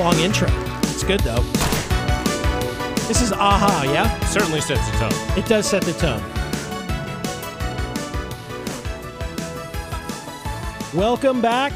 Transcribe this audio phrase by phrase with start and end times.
[0.00, 0.48] long intro.
[0.84, 1.42] It's good though.
[3.06, 4.18] This is Aha, yeah?
[4.24, 5.38] Certainly sets the tone.
[5.38, 6.22] It does set the tone.
[10.98, 11.74] Welcome back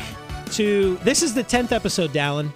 [0.52, 2.50] to this is the 10th episode, Dallin.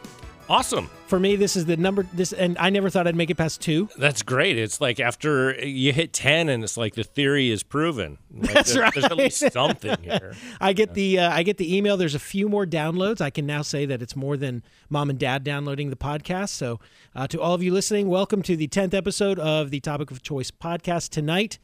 [0.49, 0.89] Awesome.
[1.09, 3.63] For me, this is the number this and I never thought I'd make it past
[3.63, 3.89] 2.
[3.97, 4.59] That's great.
[4.59, 8.19] It's like after you hit 10 and it's like the theory is proven.
[8.31, 10.35] Like That's there- There's at least something here.
[10.61, 11.97] I get the uh, I get the email.
[11.97, 13.23] There's a few more downloads.
[13.23, 16.51] I can now say that it's more than mom and dad downloading the podcast.
[16.51, 16.79] So,
[17.15, 20.23] uh, to all of you listening, welcome to the tenth episode of the Topic of
[20.23, 21.09] Choice podcast.
[21.09, 21.59] Tonight,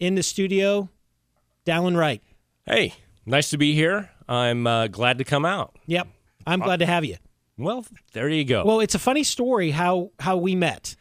[0.00, 0.88] in the studio,
[1.64, 2.20] Dallin Wright.
[2.66, 2.94] Hey,
[3.26, 4.10] nice to be here.
[4.28, 5.76] I'm uh, glad to come out.
[5.86, 6.08] Yep,
[6.48, 7.16] I'm glad to have you.
[7.62, 8.64] Well, there you go.
[8.64, 10.96] Well, it's a funny story how how we met.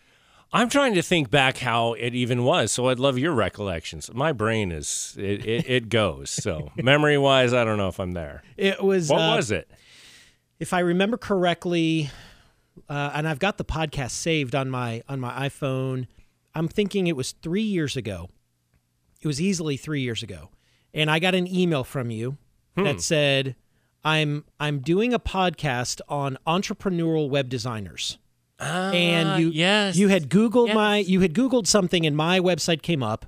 [0.54, 4.14] I'm trying to think back how it even was, so I'd love your recollections.
[4.14, 6.30] My brain is it, it, it goes.
[6.30, 8.44] So memory wise, I don't know if I'm there.
[8.58, 9.72] It was What uh, was it?
[10.60, 12.10] if I remember correctly,
[12.90, 16.08] uh, and I've got the podcast saved on my on my iPhone.
[16.54, 18.30] I'm thinking it was three years ago.
[19.22, 20.50] It was easily three years ago,
[20.94, 22.38] and I got an email from you
[22.76, 23.56] that said,
[24.04, 28.18] "I'm I'm doing a podcast on entrepreneurial web designers."
[28.60, 29.96] and you Ah, yes.
[29.98, 30.76] you had googled Yes.
[30.76, 33.26] my you had googled something and my website came up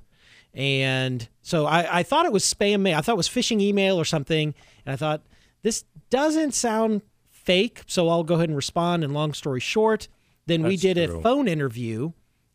[0.54, 3.96] and so I, I thought it was spam mail i thought it was phishing email
[3.98, 4.54] or something
[4.86, 5.22] and i thought
[5.62, 10.06] this doesn't sound fake so i'll go ahead and respond and long story short
[10.46, 12.12] then we That's did a phone interview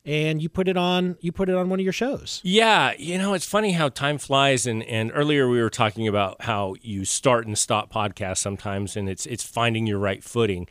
[0.10, 3.18] and you put it on you put it on one of your shows Yeah, you
[3.20, 7.06] know, it's funny how time flies and and earlier we were talking about how you
[7.06, 10.68] start and stop podcasts sometimes and it's it's finding your right footing.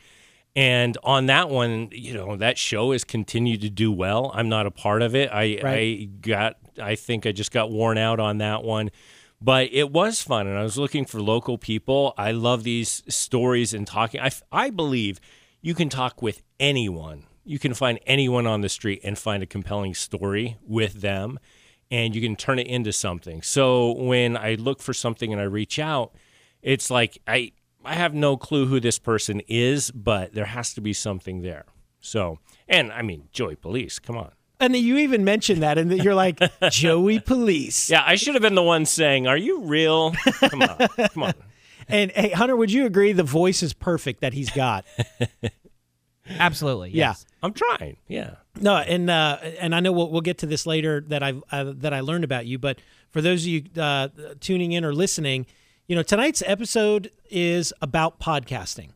[0.55, 4.31] And on that one, you know, that show has continued to do well.
[4.33, 5.29] I'm not a part of it.
[5.31, 8.91] I I got I think I just got worn out on that one.
[9.41, 12.13] But it was fun and I was looking for local people.
[12.17, 14.19] I love these stories and talking.
[14.19, 15.21] I I believe
[15.61, 17.23] you can talk with anyone.
[17.49, 21.39] You can find anyone on the street and find a compelling story with them
[21.89, 23.41] and you can turn it into something.
[23.41, 26.11] So when I look for something and I reach out,
[26.61, 30.81] it's like I I have no clue who this person is, but there has to
[30.81, 31.65] be something there.
[32.01, 32.37] So,
[32.67, 34.31] and I mean, Joey Police, come on.
[34.59, 36.39] and you even mentioned that and that you're like
[36.69, 40.11] joey police Yeah, I should have been the one saying, "Are you real?"
[40.51, 40.77] Come on,
[41.13, 41.33] come on.
[41.87, 44.85] and hey hunter would you agree the voice is perfect that he's got
[46.37, 46.91] Absolutely.
[46.91, 47.15] Yeah.
[47.41, 47.97] I'm trying.
[48.07, 48.35] Yeah.
[48.59, 51.73] No, and uh, and I know we'll, we'll get to this later that I uh,
[51.77, 52.59] that I learned about you.
[52.59, 52.79] But
[53.09, 55.45] for those of you uh, tuning in or listening,
[55.87, 58.89] you know tonight's episode is about podcasting,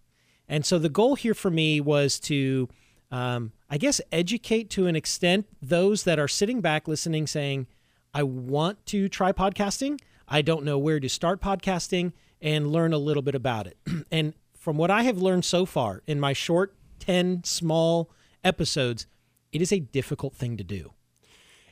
[0.50, 2.68] and so the goal here for me was to,
[3.12, 7.68] um, I guess, educate to an extent those that are sitting back listening, saying,
[8.14, 10.02] "I want to try podcasting.
[10.28, 12.12] I don't know where to start podcasting,
[12.42, 13.78] and learn a little bit about it."
[14.12, 16.76] and from what I have learned so far in my short
[17.06, 18.10] ten small
[18.44, 19.08] episodes,
[19.52, 20.94] it is a difficult thing to do.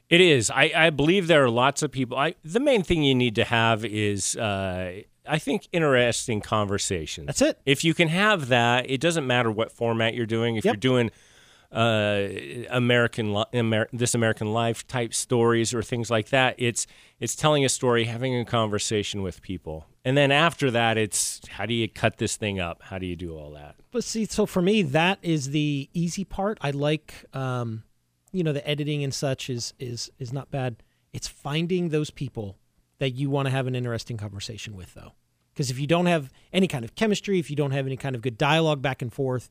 [0.09, 0.49] It is.
[0.51, 2.17] I, I believe there are lots of people.
[2.17, 7.27] I the main thing you need to have is, uh, I think, interesting conversations.
[7.27, 7.59] That's it.
[7.65, 10.57] If you can have that, it doesn't matter what format you're doing.
[10.57, 10.73] If Yep.
[10.73, 11.11] you're doing
[11.71, 12.27] uh,
[12.69, 16.85] American Amer- this American life type stories or things like that, it's
[17.21, 21.65] it's telling a story, having a conversation with people, and then after that, it's how
[21.65, 22.81] do you cut this thing up?
[22.83, 23.75] How do you do all that?
[23.91, 26.57] But see, so for me, that is the easy part.
[26.61, 27.83] I like, um,
[28.31, 30.77] you know, the editing and such is is is not bad.
[31.13, 32.57] It's finding those people
[32.99, 35.13] that you want to have an interesting conversation with, though.
[35.53, 38.15] Because if you don't have any kind of chemistry, if you don't have any kind
[38.15, 39.49] of good dialogue back and forth,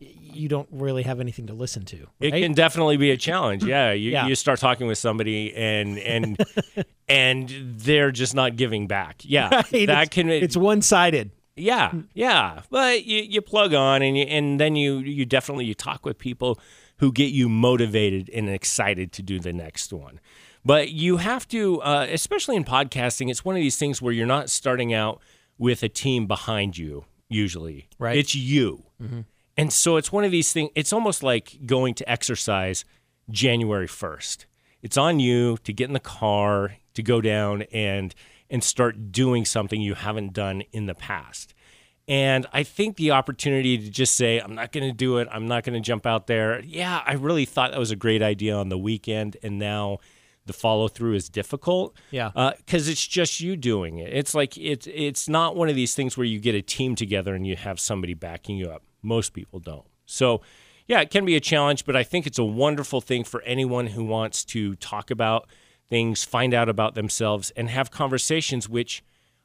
[0.00, 2.06] you don't really have anything to listen to.
[2.20, 3.62] It can definitely be a challenge.
[3.64, 4.26] Yeah, you, Yeah.
[4.26, 6.38] you start talking with somebody and and
[7.08, 9.22] and they're just not giving back.
[9.24, 9.70] Yeah, Right?
[9.70, 10.28] that It's- can.
[10.30, 11.30] It's one sided.
[11.56, 12.62] yeah, yeah.
[12.70, 16.18] But you, you plug on and you, and then you you definitely you talk with
[16.18, 16.58] people
[16.98, 20.20] who get you motivated and excited to do the next one.
[20.64, 24.26] But you have to, uh, especially in podcasting, it's one of these things where you're
[24.26, 25.20] not starting out
[25.56, 27.04] with a team behind you.
[27.30, 28.16] Usually, Right.
[28.18, 28.84] It's you.
[29.60, 32.84] And so it's one of these things, it's almost like going to exercise
[33.30, 34.46] January 1st.
[34.82, 38.14] It's on you to get in the car, to go down and
[38.48, 41.54] and start doing something you haven't done in the past.
[42.08, 45.46] And I think the opportunity to just say, I'm not going to do it, I'm
[45.46, 46.60] not going to jump out there.
[46.64, 49.36] Yeah, I really thought that was a great idea on the weekend.
[49.44, 49.98] And now
[50.46, 51.96] the follow through is difficult.
[52.10, 52.32] Yeah.
[52.34, 54.12] Uh, because it's just you doing it.
[54.12, 57.32] It's like, it's, it's not one of these things where you get a team together
[57.34, 58.82] and you have somebody backing you up.
[59.02, 59.86] Most people don't.
[60.06, 60.40] So,
[60.86, 63.88] yeah, it can be a challenge, but I think it's a wonderful thing for anyone
[63.88, 65.48] who wants to talk about
[65.88, 68.68] things, find out about themselves, and have conversations.
[68.68, 69.02] Which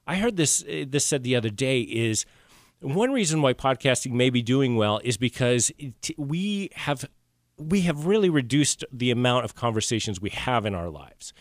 [0.08, 2.26] I heard this uh, this said the other day is
[2.80, 7.06] one reason why podcasting may be doing well is because it, we have
[7.58, 11.34] we have really reduced the amount of conversations we have in our lives.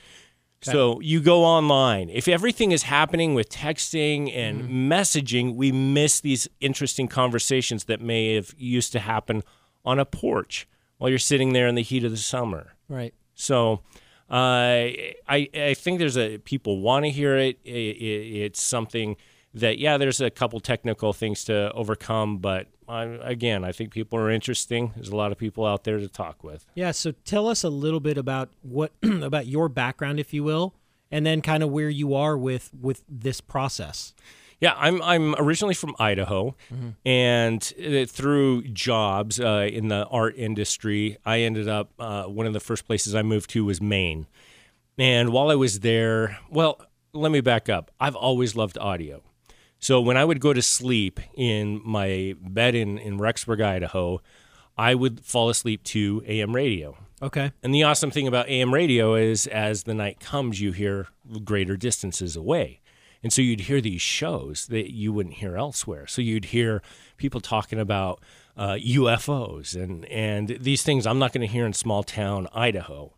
[0.73, 2.09] So you go online.
[2.11, 4.93] If everything is happening with texting and Mm-hmm.
[4.93, 9.43] messaging, we miss these interesting conversations that may have used to happen
[9.85, 10.67] on a porch
[10.99, 12.73] while you're sitting there in the heat of the summer.
[12.89, 13.13] Right.
[13.35, 13.81] So
[14.31, 14.35] uh,
[15.29, 17.59] I I think there's a people want to hear it.
[17.67, 19.17] I- I- It's something
[19.53, 24.19] that yeah, there's a couple technical things to overcome, but I, again, I think people
[24.19, 24.93] are interesting.
[24.95, 26.67] There's a lot of people out there to talk with.
[26.75, 26.91] Yeah.
[26.91, 30.75] So tell us a little bit about what about your background, if you will,
[31.11, 34.15] and then kind of where you are with with this process.
[34.61, 36.55] Yeah, I'm I'm originally from Idaho,
[37.05, 42.53] and uh, through jobs uh, in the art industry, I ended up uh, one of
[42.53, 44.27] the first places I moved to was Maine.
[44.97, 46.81] And while I was there, well,
[47.13, 47.91] let me back up.
[48.01, 49.23] I've always loved audio.
[49.85, 54.23] So when I would go to sleep in my bed in, in Rexburg, Idaho,
[54.79, 56.97] I would fall asleep to AM radio.
[57.21, 57.53] Okay.
[57.63, 61.09] And the awesome thing about AM radio is as the night comes, you hear
[61.45, 62.81] greater distances away.
[63.23, 66.07] And so you'd hear these shows that you wouldn't hear elsewhere.
[66.07, 66.81] So you'd hear
[67.19, 68.23] people talking about
[68.57, 73.13] uh, UFOs and, and these things I'm not going to hear in small town Idaho.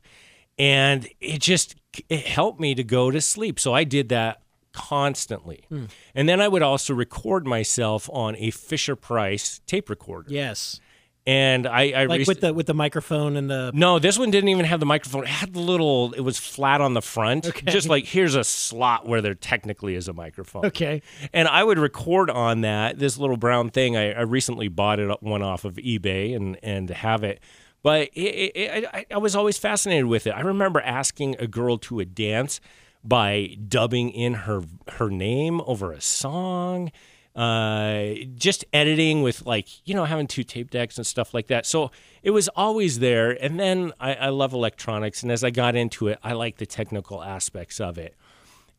[0.58, 1.76] And it just
[2.08, 3.60] it helped me to go to sleep.
[3.60, 4.42] So I did that
[4.76, 5.64] constantly.
[5.68, 5.84] Hmm.
[6.14, 10.28] And then I would also record myself on a Fisher Price tape recorder.
[10.30, 10.80] Yes.
[11.28, 14.30] And I, I Like rec- with the with the microphone and the no, this one
[14.30, 15.24] didn't even have the microphone.
[15.24, 16.12] It had the little.
[16.12, 17.68] It was flat on the front, Okay.
[17.72, 20.66] just like here's a slot where there technically is a microphone.
[20.66, 21.02] okay.
[21.32, 23.96] And I would record on that this little brown thing.
[23.96, 27.40] I, I recently bought it one off of eBay and and have it.
[27.82, 30.30] But it, it, it, I, I was always fascinated with it.
[30.30, 32.60] I remember asking a girl to a dance
[33.06, 36.90] by dubbing in her her name over a song
[37.36, 41.66] uh, just editing with like you know having two tape decks and stuff like that.
[41.66, 41.90] So
[42.22, 43.30] it was always there.
[43.30, 46.66] And then I, I love electronics, and as I got into it, I like the
[46.66, 48.16] technical aspects of it.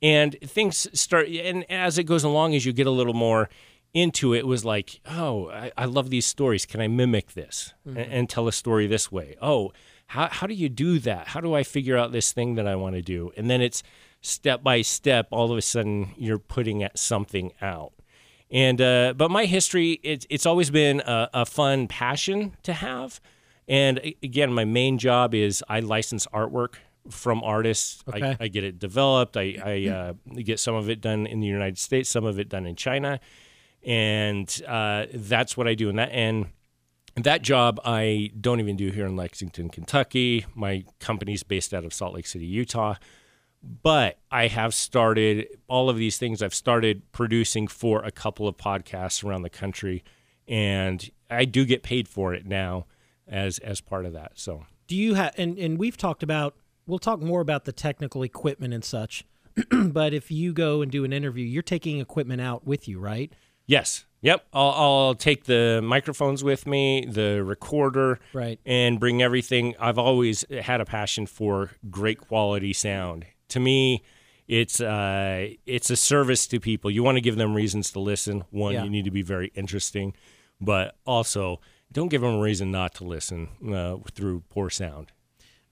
[0.02, 3.50] And things start, and as it goes along, as you get a little more
[3.94, 6.66] into it, it was like, oh, I, I love these stories.
[6.66, 9.36] Can I mimic this and, and tell a story this way?
[9.42, 9.72] Oh,
[10.08, 11.30] how, how do you do that?
[11.30, 13.32] How do I figure out this thing that I want to do?
[13.38, 13.82] And then it's
[14.22, 17.94] step by step, all of a sudden, you're putting something out.
[18.50, 23.20] And uh, but my history, it's it's always been a, a fun passion to have.
[23.68, 26.76] And again, my main job is I license artwork
[27.10, 28.04] from artists.
[28.08, 28.38] Okay.
[28.40, 29.36] I, I get it developed.
[29.36, 32.48] I, I uh, get some of it done in the United States, some of it
[32.48, 33.20] done in China,
[33.84, 35.90] and uh, that's what I do.
[35.90, 36.48] And that and
[37.18, 40.46] that job I don't even do here in Lexington, Kentucky.
[40.56, 42.96] My company's based out of Salt Lake City, Utah
[43.84, 46.42] but I have started all of these things.
[46.42, 50.04] I've started producing for a couple of podcasts around the country,
[50.48, 52.86] and I do get paid for it now
[53.28, 54.34] as as part of that.
[54.36, 56.56] So Do you have and and we've talked about
[56.86, 59.26] we'll talk more about the technical equipment and such.
[59.72, 63.32] but if you go and do an interview, you're taking equipment out with you, right?
[63.70, 68.62] yes, yep, I'll, I'll take the microphones with me, the recorder, Right.
[68.66, 69.76] and bring everything.
[69.78, 73.26] I've always had a passion for great quality sound.
[73.50, 74.04] To me,
[74.48, 76.90] it's uh, it's a service to people.
[76.92, 78.44] You want to give them reasons to listen.
[78.52, 78.84] One, Yeah.
[78.84, 80.14] you need to be very interesting,
[80.62, 81.60] but also
[81.92, 85.12] don't give them a reason not to listen uh, through poor sound.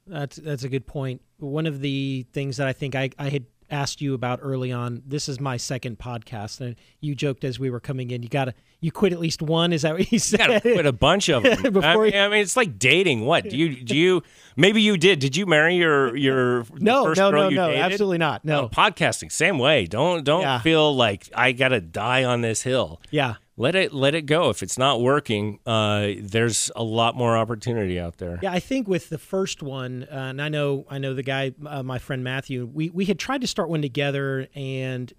[0.07, 1.21] That's that's a good point.
[1.39, 5.01] One of the things that I think I, I had asked you about early on.
[5.05, 8.23] This is my second podcast, and you joked as we were coming in.
[8.23, 9.73] You got to you quit at least one.
[9.73, 10.39] Is that what you said?
[10.41, 11.65] You gotta quit a bunch of them.
[11.65, 13.25] I, Before mean, you- I mean, it's like dating.
[13.25, 13.95] What do you do?
[13.95, 14.23] You
[14.55, 15.19] maybe you did.
[15.19, 17.81] Did you marry your your no, first no, girl no, no, dated?
[17.83, 18.45] absolutely not.
[18.45, 19.85] No, podcasting, same way.
[19.85, 20.59] Don't don't Yeah.
[20.59, 23.01] feel like I gotta die on this hill.
[23.09, 24.49] yeah, Let it let it go.
[24.49, 28.37] If it's not working, uh, there's a lot more opportunity out there.
[28.41, 31.53] Yeah, I think with the first one, uh, and I know I know the guy,
[31.65, 32.65] uh, my friend Matthew.
[32.65, 35.13] We we had tried to start one together, and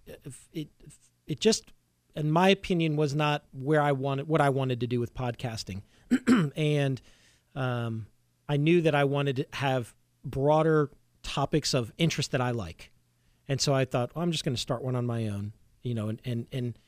[0.52, 0.68] it
[1.26, 1.72] it just,
[2.14, 5.80] in my opinion, was not where I wanted what I wanted to do with podcasting,
[6.56, 7.00] and
[7.54, 8.06] um,
[8.50, 9.94] I knew that I wanted to have
[10.26, 10.90] broader
[11.22, 12.92] topics of interest that I like,
[13.48, 15.94] and so I thought, well, I'm just going to start one on my own, you
[15.94, 16.78] know, and and and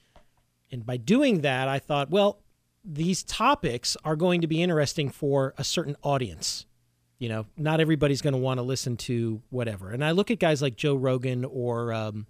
[0.70, 2.40] and by doing that, I thought, well,
[2.84, 6.66] these topics are going to be interesting for a certain audience.
[7.18, 9.90] You know, not everybody's going to want to listen to whatever.
[9.90, 12.26] And I look at guys like Joe Rogan or um,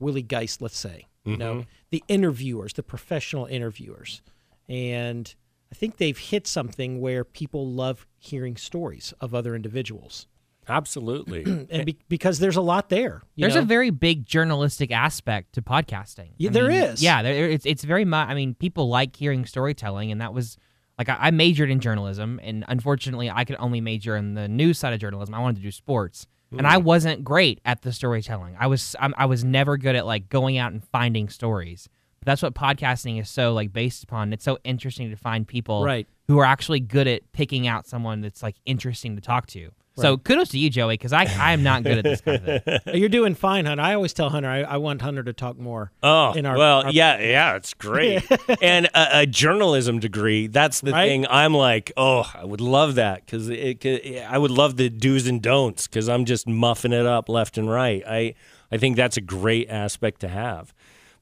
[0.00, 4.22] Willie Geist, let's say, you know, the interviewers, the professional interviewers.
[4.68, 5.32] And
[5.70, 10.26] I think they've hit something where people love hearing stories of other individuals.
[10.68, 11.44] Absolutely.
[11.70, 13.22] and be, because there's a lot there.
[13.34, 13.62] you There's know?
[13.62, 16.30] a very big journalistic aspect to podcasting.
[16.36, 17.02] Yeah, I there mean, is.
[17.02, 18.28] Yeah, there, it's it's very much.
[18.28, 20.56] I mean, people like hearing storytelling, and that was
[20.98, 24.78] like I, I majored in journalism, and unfortunately, I could only major in the news
[24.78, 25.34] side of journalism.
[25.34, 28.56] I wanted to do sports, and I wasn't great at the storytelling.
[28.58, 31.88] I was I'm, I was never good at like going out and finding stories.
[32.24, 34.32] But that's what podcasting is so like based upon.
[34.32, 36.06] It's so interesting to find people Right.
[36.28, 39.70] who are actually good at picking out someone that's like interesting to talk to.
[39.96, 42.64] So kudos to you, Joey, because I I am not good at this kind of
[42.64, 42.78] thing.
[42.94, 43.80] You're doing fine, Hunter.
[43.84, 45.92] I always tell Hunter I, I want Hunter to talk more.
[46.02, 48.24] Oh, in our- well, our- yeah, yeah, it's great.
[48.62, 51.06] and a, a journalism degree, that's the Right?
[51.08, 51.26] thing.
[51.30, 55.28] I'm like, oh, I would love that because it, it, I would love the do's
[55.28, 58.02] and don'ts because I'm just muffing it up left and right.
[58.04, 58.34] I,
[58.72, 60.74] I think that's a great aspect to have.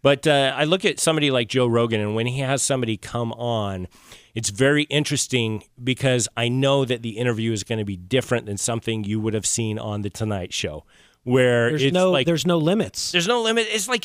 [0.03, 3.33] But uh, I look at somebody like Joe Rogan, and when he has somebody come
[3.35, 3.87] on,
[4.35, 8.57] it's very interesting because I know that the interview is going to be different than
[8.57, 10.85] something you would have seen on the Tonight Show,
[11.23, 13.13] where There's it's no like there's no limits.
[13.13, 13.67] there's no limit.
[13.71, 14.05] It's like,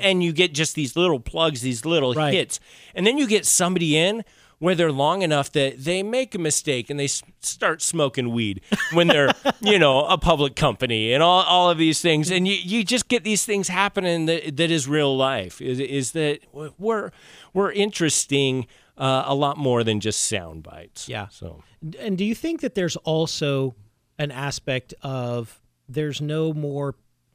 [0.00, 2.32] and you get just these little plugs, these little Right.
[2.34, 2.60] hits,
[2.94, 4.22] and then you get somebody in
[4.62, 8.60] where they're long enough that they make a mistake and they s- start smoking weed
[8.92, 12.54] when they're, you know, a public company and all, all of these things, and you,
[12.54, 15.60] you just get these things happening that that is real life.
[15.60, 16.38] Is is that
[16.78, 17.10] we're
[17.52, 21.08] we're interesting uh, a lot more than just sound bites.
[21.08, 21.26] Yeah.
[21.30, 21.64] So
[21.98, 23.74] And do you think that there's also
[24.16, 26.94] an aspect of there's no more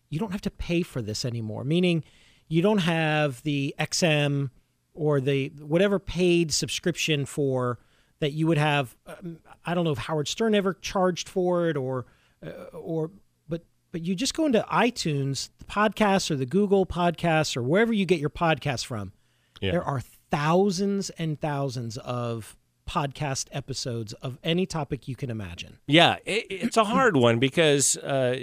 [0.10, 2.06] you don't have to pay for this anymore, meaning
[2.48, 4.52] you don't have the XM
[4.98, 7.80] or the whatever paid subscription for
[8.20, 11.78] that you would have um, I don't know if Howard Stern ever charged for it
[11.78, 12.06] or
[12.46, 13.12] uh, or
[13.48, 17.94] but but you just go into iTunes, the podcasts or the Google podcasts or wherever
[17.94, 19.14] you get your podcasts from.
[19.62, 19.72] Yeah.
[19.72, 25.78] There are thousands and thousands of podcast episodes of any topic you can imagine.
[25.88, 28.38] Yeah, it, it's a hard one because uh,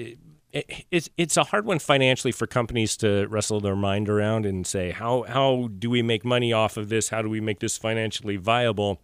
[0.54, 4.66] it, it's it's a hard one financially for companies to wrestle their mind around and
[4.66, 7.10] say how how do we make money off of this?
[7.10, 9.00] How do we make this financially viable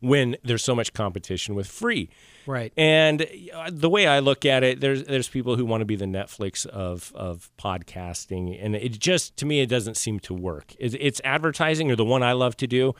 [0.00, 2.10] when there's so much competition with free?
[2.46, 2.72] Right.
[2.76, 5.96] And uh, the way I look at it, there's there's people who want to be
[5.96, 10.74] the Netflix of of podcasting, and it just to me it doesn't seem to work.
[10.78, 12.94] It's, it's advertising, or the one I love to do,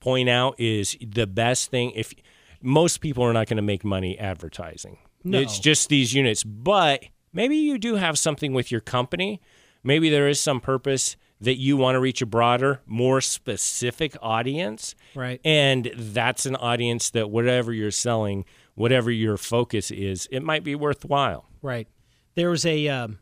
[0.00, 1.90] point out is the best thing.
[1.94, 2.14] If
[2.62, 5.38] most people are not going to make money advertising, No.
[5.40, 6.42] it's just these units.
[6.42, 7.04] But
[7.36, 9.40] maybe you do have something with your company.
[9.84, 14.94] Maybe there is some purpose that you want to reach a broader, more specific audience.
[15.14, 15.38] Right.
[15.44, 20.74] And that's an audience that whatever you're selling, whatever your focus is, it might be
[20.74, 21.46] worthwhile.
[21.60, 21.86] Right.
[22.36, 23.18] There was a um,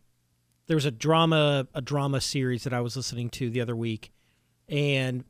[0.69, 4.13] there was a drama a drama series that I was listening to the other week,
[4.69, 5.25] and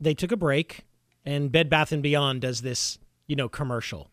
[0.00, 0.84] they took a break,
[1.24, 4.10] and Bed Bath and Beyond does this you know commercial,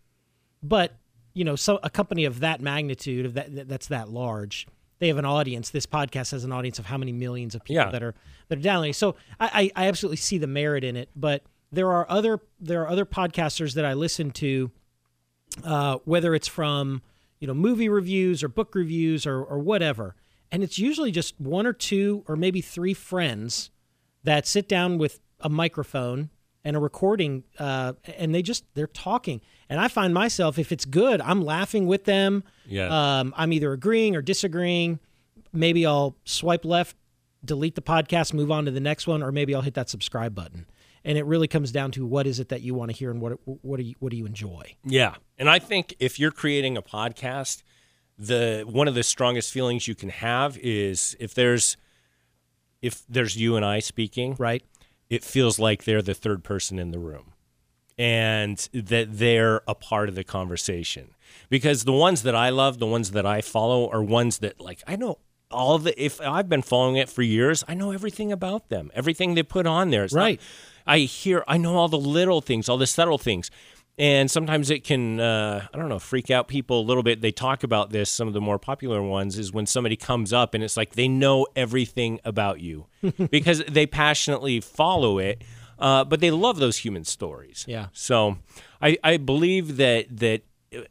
[0.61, 0.97] but
[1.39, 4.67] you know so a company of that magnitude of that that's that large.
[4.99, 5.69] They have an audience.
[5.69, 7.91] This podcast has an audience of how many millions of people Yeah.
[7.91, 8.13] that are
[8.49, 8.93] that are downloading.
[8.93, 11.09] So I, I, I absolutely see the merit in it.
[11.15, 14.71] But there are other there are other podcasters that I listen to
[15.63, 17.01] uh, whether it's from
[17.39, 20.15] you know movie reviews or book reviews or, or whatever
[20.51, 23.71] and it's usually just one or two or maybe three friends
[24.23, 26.29] that sit down with a microphone
[26.63, 29.41] and a recording uh, and they just they're talking.
[29.69, 32.43] And i find myself if it's good i'm laughing with them.
[32.65, 33.19] Yeah.
[33.19, 34.99] um, i'm either agreeing or disagreeing.
[35.53, 36.95] Maybe i'll swipe left
[37.43, 40.35] delete the podcast move on to the next one or maybe i'll hit that subscribe
[40.35, 40.65] button.
[41.05, 43.21] And it really comes down to what is it that you want to hear and
[43.21, 44.75] what what do you what do you enjoy?
[44.83, 45.15] Yeah.
[45.37, 47.63] And I think if you're creating a podcast,
[48.17, 51.77] the one of the strongest feelings you can have is if there's
[52.81, 54.63] if there's you and I speaking, right
[55.09, 57.33] it feels like they're the third person in the room
[57.97, 61.09] and that they're a part of the conversation.
[61.49, 64.81] Because the ones that I love, the ones that I follow are ones that like
[64.87, 65.19] I know
[65.51, 68.91] all the if I've been following it for years, I know everything about them.
[68.93, 70.03] Everything they put on there.
[70.05, 70.41] It's not- Right.
[70.87, 73.51] I hear I know all the little things, all the subtle things.
[73.99, 77.19] And sometimes it can, uh, I don't know, freak out people a little bit.
[77.19, 78.09] They talk about this.
[78.09, 81.09] Some of the more popular ones is when somebody comes up and it's like they
[81.09, 82.87] know everything about you
[83.29, 85.43] because they passionately follow it,
[85.79, 87.65] uh, but they love those human stories.
[87.67, 87.87] Yeah.
[87.91, 88.37] So
[88.81, 90.83] I, I believe that that uh,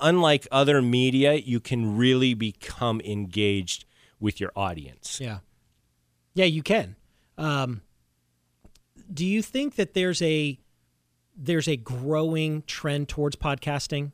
[0.00, 3.84] unlike other media, you can really become engaged
[4.18, 5.20] with your audience.
[5.20, 5.38] Yeah.
[6.34, 6.96] Yeah, you can.
[7.38, 7.82] Um,
[9.12, 10.58] do you think that there's a
[11.36, 14.12] there's a growing trend towards podcasting?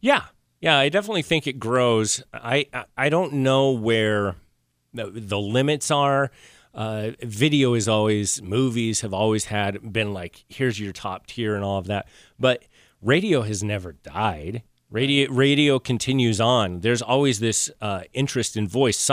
[0.00, 0.24] Yeah,
[0.60, 2.22] yeah, I definitely think it grows.
[2.32, 4.36] I I, I don't know where
[4.94, 6.30] the, the limits are.
[6.74, 11.64] Uh, video is always movies have always had been like here's your top tier and
[11.64, 12.08] all of that,
[12.38, 12.64] but
[13.00, 14.62] radio has never died.
[14.90, 16.80] Radio radio continues on.
[16.80, 19.10] There's always this uh, interest in voice.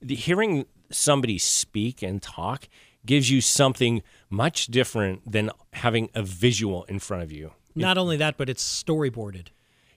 [0.00, 2.68] The, hearing somebody speak and talk
[3.06, 7.52] gives you something much different than having a visual in front of you.
[7.74, 9.48] Not only that, but it's storyboarded.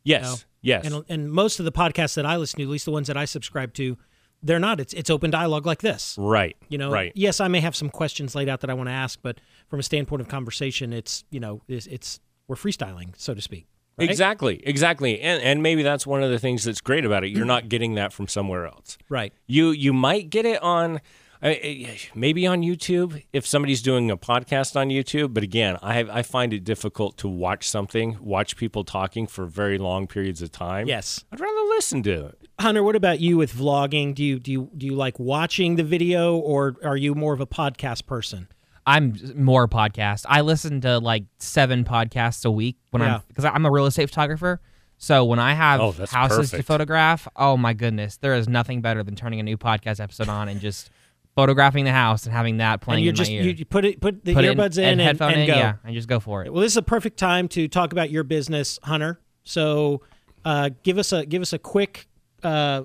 [0.03, 0.35] Yes, know?
[0.61, 0.85] yes.
[0.85, 3.17] And and most of the podcasts that I listen to, at least the ones that
[3.17, 3.97] I subscribe to,
[4.43, 4.79] they're not.
[4.79, 6.15] It's it's open dialogue like this.
[6.17, 6.55] right.
[6.69, 7.11] You know, right.
[7.15, 9.79] yes, I may have some questions laid out that I want to ask, but from
[9.79, 13.67] a standpoint of conversation, it's you know, it's, it's we're freestyling, so to speak.
[13.97, 14.09] right?
[14.09, 15.21] Exactly, exactly.
[15.21, 17.29] And and maybe that's one of the things that's great about it.
[17.29, 18.97] You're not getting that from somewhere else.
[19.09, 19.33] Right.
[19.47, 21.01] You you might get it on
[21.41, 25.33] maybe on YouTube if somebody's doing a podcast on YouTube.
[25.33, 29.45] But again, I have, I find it difficult to watch something, watch people talking for
[29.45, 30.87] very long periods of time.
[30.87, 31.23] Yes.
[31.31, 32.47] I'd rather listen to it.
[32.59, 34.13] Hunter, what about you with vlogging?
[34.13, 37.41] Do you do you do you like watching the video, or are you more of
[37.41, 38.47] a podcast person?
[38.85, 40.25] I'm more podcast.
[40.29, 43.15] I listen to like seven podcasts a week when Yeah.
[43.15, 44.61] I'm because I'm a real estate photographer.
[44.99, 48.81] So when I have Oh, that's houses to photograph, oh my goodness, there is nothing
[48.81, 50.91] better than turning a new podcast episode on and just
[51.35, 53.43] photographing the house and having that playing and you in just my ear.
[53.43, 55.55] you, you put it put the Put earbuds in, and, headphone and in, go.
[55.55, 56.51] yeah, and just go for it.
[56.51, 59.19] Well, this is a perfect time to talk about your business, Hunter.
[59.43, 60.01] So,
[60.45, 62.07] uh, give us a give us a quick
[62.43, 62.83] uh,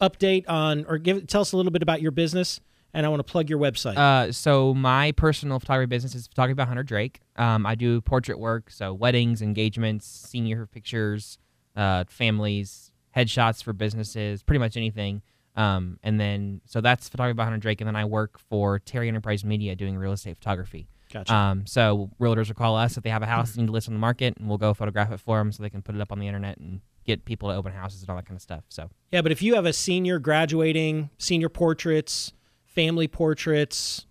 [0.00, 2.60] update on, or give tell us a little bit about your business,
[2.94, 3.96] and I want to plug your website.
[3.96, 7.20] Uh, so my personal photography business is photography by Hunter Drake.
[7.36, 11.38] Um, I do portrait work, so weddings, engagements, senior pictures,
[11.76, 15.22] uh, families, headshots for businesses, pretty much anything.
[15.58, 19.08] Um, and then so that's photography by Hunter Drake, and then I work for Terry
[19.08, 20.86] Enterprise Media doing real estate photography.
[21.12, 21.34] gotcha.
[21.34, 23.88] Um, so realtors will call us if they have a house they need to list
[23.88, 26.00] on the market, and we'll go photograph it for them so they can put it
[26.00, 28.42] up on the internet and get people to open houses and all that kind of
[28.42, 28.62] stuff.
[28.68, 32.32] So yeah, but if you have a senior graduating, senior portraits,
[32.64, 34.06] family portraits,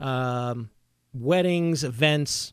[0.00, 0.70] um,
[1.14, 2.52] weddings, events,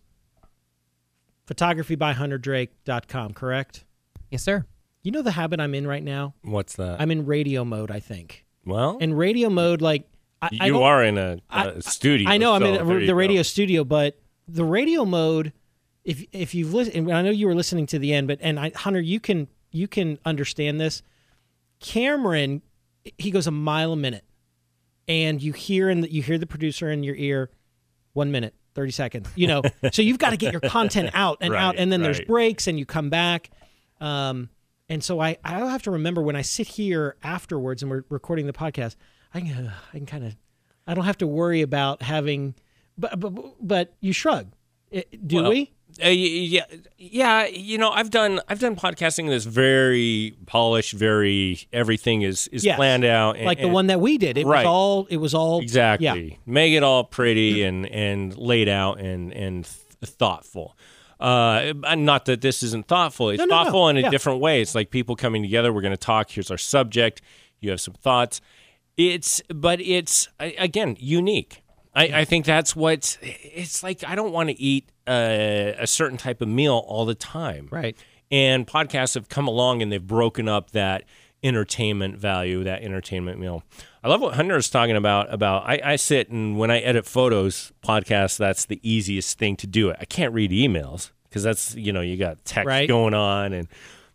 [1.47, 3.83] photography by hunterdrake.com, correct?
[4.29, 4.63] yes, sir.
[5.07, 6.33] You know the habit I'm in right now?
[6.41, 6.99] What's that?
[6.99, 8.43] I'm in radio mode, I think.
[8.65, 10.05] well, in radio mode, like,
[10.41, 12.29] I, I you don't- are in a, I- a studio.
[12.29, 13.13] I know I'm so in there the go.
[13.13, 15.53] radio studio, but the radio mode,
[16.03, 18.73] if if you've listened, I know you were listening to the end, but and I,
[18.75, 21.03] Hunter, you can you can understand this.
[21.79, 22.61] Cameron,
[23.17, 24.25] he goes a mile a minute,
[25.07, 27.49] and you hear in the, you hear the producer in your ear,
[28.11, 29.29] one minute, thirty seconds.
[29.35, 29.61] You know,
[29.93, 32.77] so you've got to get your content out and out, and then there's breaks, and
[32.77, 33.49] you come back.
[34.01, 34.49] Um,
[34.89, 38.47] and so I I have to remember when I sit here afterwards and we're recording
[38.47, 38.95] the podcast,
[39.33, 40.35] I can I can kind of
[40.85, 42.55] I don't have to worry about having,
[42.97, 43.33] but but,
[43.65, 44.51] but you shrug.
[45.25, 45.73] Do Well, we?
[46.03, 46.65] Uh, yeah,
[46.97, 47.45] yeah.
[47.47, 52.75] You know, I've done I've done podcasting that's very polished, very everything is is Yes.
[52.77, 54.37] planned out, and, Like the and- one that we did.
[54.37, 54.59] It Right.
[54.59, 55.07] was all.
[55.09, 56.37] It was all exactly Yeah.
[56.45, 60.77] make it all pretty and and laid out and and th- thoughtful.
[61.19, 63.29] Uh, not that this isn't thoughtful.
[63.29, 63.63] It's No, no, no.
[63.63, 64.09] thoughtful in a Yeah.
[64.09, 64.61] different way.
[64.61, 65.73] It's like people coming together.
[65.73, 66.29] We're going to talk.
[66.29, 67.21] Here's our subject.
[67.59, 68.39] You have some thoughts.
[68.97, 71.61] It's, but it's again unique.
[71.95, 74.03] I, I think that's what it's like.
[74.07, 77.67] I don't want to eat a, a certain type of meal all the time.
[77.71, 77.97] right.
[78.29, 81.05] And podcasts have come along and they've broken up that
[81.43, 83.63] entertainment value, that entertainment meal.
[84.07, 85.33] I love what Hunter is talking about.
[85.33, 89.67] About I, I sit and when I edit photos, podcasts, that's the easiest thing to
[89.67, 89.97] do it.
[89.99, 92.87] I can't read emails because that's you know you got text Right.
[92.87, 93.67] going on and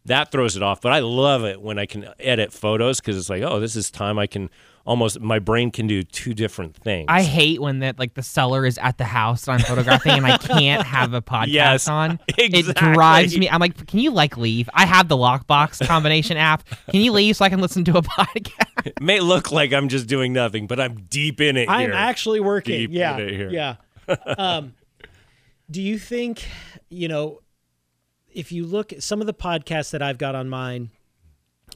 [0.07, 0.81] that throws it off.
[0.81, 3.91] But I love it when I can edit photos because it's like oh this is
[3.91, 4.49] time I can
[4.85, 7.07] almost my brain can do two different things.
[7.09, 10.27] I hate when that like the seller is at the house that I'm photographing and
[10.27, 12.19] I can't have a podcast Yes, on.
[12.29, 13.49] It drives me.
[13.49, 14.69] I'm like, can you like leave?
[14.75, 16.65] I have the lockbox combination app.
[16.91, 18.87] Can you leave so I can listen to a podcast?
[18.87, 21.69] it may look like I'm just doing nothing, but I'm deep in it.
[21.69, 21.93] I'm here.
[21.95, 22.77] actually working.
[22.79, 23.17] Deep in yeah.
[23.19, 23.51] it here.
[23.51, 23.77] Yeah.
[24.37, 24.75] um,
[25.71, 26.45] do you think
[26.91, 27.41] you know
[28.33, 30.91] if you look at some of the podcasts that I've got on mine?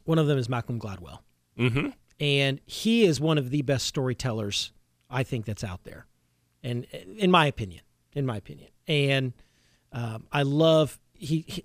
[0.04, 1.18] One of them is Malcolm Gladwell.
[1.58, 1.92] Mhm.
[2.20, 4.72] And he is one of the best storytellers
[5.10, 6.06] I think that's out there,
[6.62, 9.32] and in my opinion, in my opinion, and
[9.92, 11.64] um, I love he, he.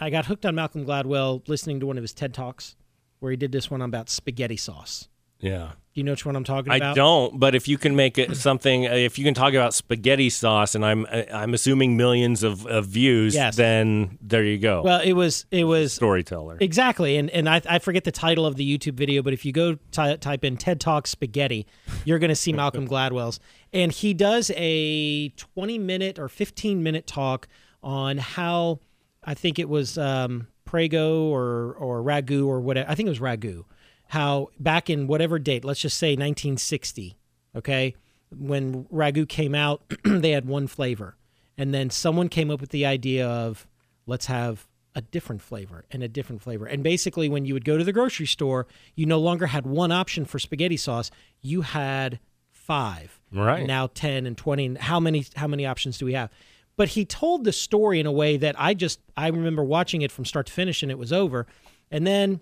[0.00, 2.76] I got hooked on Malcolm Gladwell listening to one of his TED talks
[3.18, 5.08] where he did this one about spaghetti sauce.
[5.40, 5.72] Yeah.
[5.94, 6.92] You know which one I'm talking about?
[6.92, 9.74] I don't, but if you can make it something, uh, if you can talk about
[9.74, 13.56] spaghetti sauce, and I'm uh, I'm assuming millions of, of views, Yes.
[13.56, 14.82] then there you go.
[14.82, 16.56] Well, it was it was Storyteller.
[16.60, 19.50] Exactly, and and I, I forget the title of the YouTube video, but if you
[19.50, 21.66] go ty type in TED Talk spaghetti,
[22.04, 23.40] you're going to see Malcolm Gladwell's,
[23.72, 27.48] and he does a 20 minute or 15 minute talk
[27.82, 28.78] on how
[29.24, 32.88] I think it was um, Prego or or Ragu or whatever.
[32.88, 33.64] I think it was Ragu.
[34.08, 37.16] How back in whatever date, let's just say 1960,
[37.56, 37.94] okay,
[38.36, 41.16] when Ragu came out, they had one flavor,
[41.56, 43.66] and then someone came up with the idea of
[44.06, 46.66] let's have a different flavor and a different flavor.
[46.66, 49.92] And basically, when you would go to the grocery store, you no longer had one
[49.92, 51.10] option for spaghetti sauce.
[51.40, 52.18] You had
[52.50, 53.66] five, Right.
[53.66, 54.66] now ten and twenty.
[54.66, 55.26] And How many?
[55.36, 56.30] How many options do we have?
[56.76, 60.10] But he told the story in a way that I just I remember watching it
[60.10, 61.46] from start to finish, and it was over.
[61.90, 62.40] And then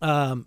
[0.00, 0.46] um,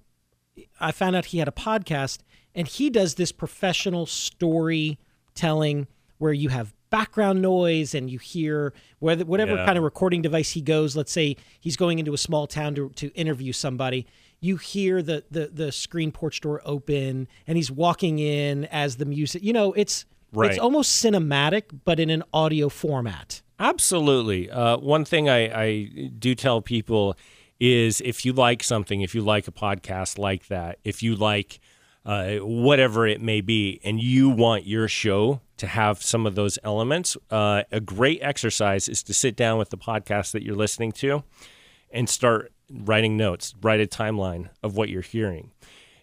[0.79, 2.19] I found out he had a podcast
[2.53, 5.87] and he does this professional storytelling
[6.17, 9.65] where you have background noise and you hear whether whatever Yeah.
[9.65, 10.95] kind of recording device he goes.
[10.95, 14.05] Let's say he's going into a small town to, to interview somebody.
[14.39, 19.05] You hear the, the the screen porch door open and he's walking in as the
[19.05, 19.43] music.
[19.43, 20.51] You know, it's Right.
[20.51, 23.41] it's almost cinematic, but in an audio format.
[23.57, 24.49] Absolutely.
[24.49, 25.83] Uh, one thing I, I
[26.19, 27.15] do tell people
[27.59, 31.59] is if you like something, if you like a podcast like that, if you like
[32.05, 36.59] uh, whatever it may be, and you want your show to have some of those
[36.63, 40.91] elements, uh, a great exercise is to sit down with the podcast that you're listening
[40.91, 41.23] to
[41.91, 45.51] and start writing notes, write a timeline of what you're hearing.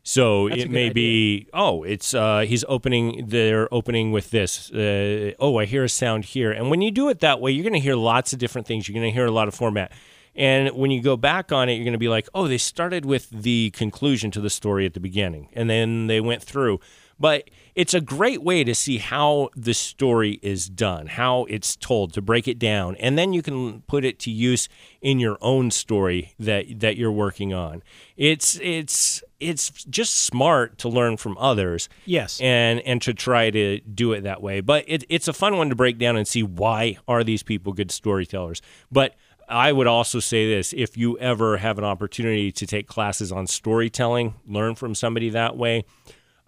[0.05, 3.27] So That's it may be, oh, it's uh, he's opening.
[3.29, 4.71] They're opening with this.
[4.73, 6.51] Uh, oh, I hear a sound here.
[6.51, 8.89] And when you do it that way, you're going to hear lots of different things.
[8.89, 9.93] You're going to hear a lot of format.
[10.35, 13.05] And when you go back on it, you're going to be like, oh, they started
[13.05, 16.81] with the conclusion to the story at the beginning, and then they went through.
[17.21, 22.13] But it's a great way to see how the story is done, how it's told,
[22.15, 24.69] to break it down, and then you can put it to use
[25.03, 27.83] in your own story that that you're working on.
[28.17, 32.41] It's it's it's just smart to learn from others Yes.
[32.41, 34.61] and and to try to do it that way.
[34.61, 37.73] But it, it's a fun one to break down and see why are these people
[37.73, 38.63] good storytellers.
[38.91, 39.15] But
[39.53, 43.47] I would also say this: if you ever have an opportunity to take classes on
[43.47, 45.85] storytelling, learn from somebody that way.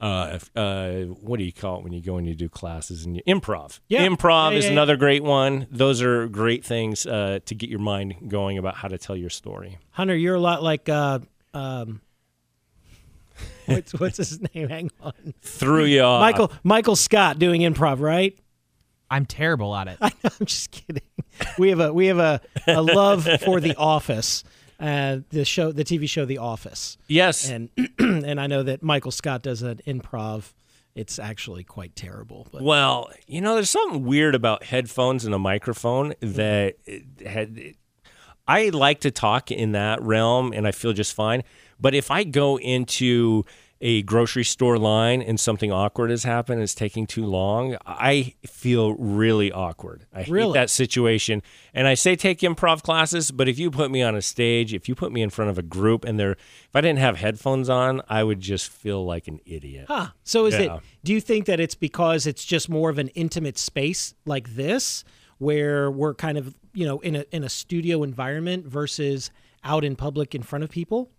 [0.00, 3.06] Uh, if- uh, what do you call it when you go and you do classes
[3.06, 3.78] and you improv?
[3.88, 4.06] Yeah.
[4.06, 4.72] Improv Yeah, is yeah, yeah.
[4.74, 5.66] another great one.
[5.70, 9.30] Those are great things uh, to get your mind going about how to tell your
[9.30, 9.78] story.
[9.92, 11.20] Hunter, you're a lot like uh,
[11.54, 12.00] um,
[13.66, 14.68] what's what's his name?
[14.68, 16.20] Hang on, Threw you off.
[16.20, 18.38] Michael Michael Scott doing improv, right?
[19.10, 19.98] I'm terrible at it.
[20.02, 21.02] I know, I'm just kidding.
[21.58, 24.44] We have a we have a, a love for The Office,
[24.80, 27.48] uh, the show, the TV show The Office, Yes.
[27.48, 27.68] and
[27.98, 30.52] and I know that Michael Scott does an improv.
[30.94, 35.38] It's actually quite terrible, but Well, you know, there's something weird about headphones and a
[35.40, 37.74] microphone that it had.
[38.46, 41.42] I like to talk in that realm, and I feel just fine.
[41.80, 43.44] But if I go into
[43.86, 48.94] a grocery store line and something awkward has happened, it's taking too long, I feel
[48.94, 50.06] really awkward.
[50.10, 50.46] I Really?
[50.48, 51.42] hate that situation.
[51.74, 54.88] And I say take improv classes, but if you put me on a stage, if
[54.88, 57.68] you put me in front of a group, and they're if I didn't have headphones
[57.68, 59.84] on, I would just feel like an idiot.
[59.88, 60.08] Huh.
[60.22, 60.76] So is Yeah.
[60.76, 60.82] it?
[61.04, 65.04] Do you think that it's because it's just more of an intimate space like this,
[65.36, 69.30] where we're kind of you know in a in a studio environment versus
[69.62, 71.10] out in public in front of people?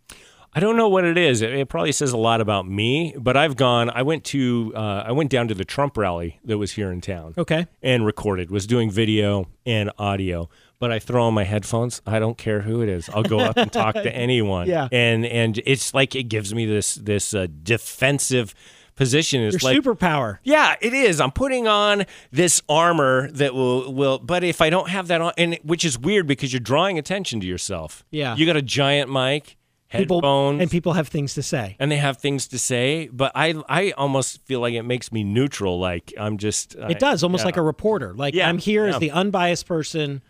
[0.56, 1.42] I don't know what it is.
[1.42, 3.14] It, it probably says a lot about me.
[3.20, 3.90] But I've gone.
[3.90, 4.72] I went to.
[4.76, 7.68] Uh, I went down to the Trump rally that was here in town Okay.
[7.84, 8.50] and recorded.
[8.50, 10.50] Was doing video and audio.
[10.80, 12.02] But I throw on my headphones.
[12.06, 13.10] I don't care who it is.
[13.10, 14.68] I'll go up and talk to anyone.
[14.68, 14.88] Yeah.
[14.92, 18.54] And and it's like it gives me this this uh, defensive
[18.96, 19.42] position.
[19.42, 20.38] It's Your like superpower.
[20.44, 21.20] yeah, it is.
[21.20, 25.34] I'm putting on this armor that will will but if I don't have that on
[25.38, 28.06] and which is weird because you're drawing attention to yourself.
[28.12, 28.36] Yeah.
[28.36, 29.58] You got a giant mic,
[29.92, 31.76] People and people have things to say.
[31.80, 35.24] and they have things to say, but I I almost feel like it makes me
[35.24, 37.46] neutral like I'm just uh, It does almost yeah.
[37.46, 38.14] like a reporter.
[38.14, 40.22] Like Yeah, I'm here as the unbiased person,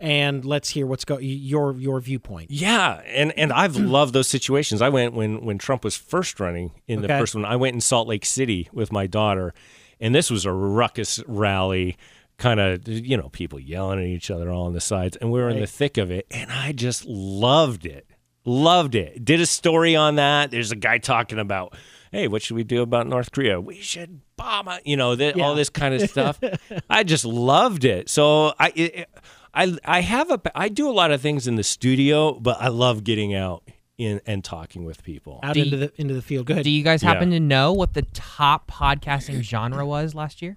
[0.00, 2.50] and let's hear what's go your your viewpoint.
[2.50, 4.82] Yeah, and and I've loved those situations.
[4.82, 7.44] I went when when Trump was first running in the first one.
[7.44, 9.54] I went in Salt Lake City with my daughter,
[10.00, 11.96] and this was a ruckus rally,
[12.38, 15.40] kind of you know people yelling at each other all on the sides, and we
[15.40, 18.06] were in the thick of it, and I just loved it,
[18.46, 19.24] loved it.
[19.24, 20.50] Did a story on that.
[20.50, 21.74] There's a guy talking about.
[22.12, 23.60] Hey, what should we do about North Korea?
[23.60, 24.86] We should bomb it.
[24.86, 26.40] You know, th- all this kind of stuff.
[26.90, 28.08] I just loved it.
[28.08, 29.08] So I, it,
[29.52, 32.68] I, I have a, I do a lot of things in the studio, but I
[32.68, 33.64] love getting out
[33.98, 35.40] in and talking with people.
[35.42, 36.46] Out Do into you- the into the field.
[36.46, 36.62] Good.
[36.62, 37.38] Do you guys happen Yeah.
[37.38, 40.56] to know what the top podcasting genre was last year?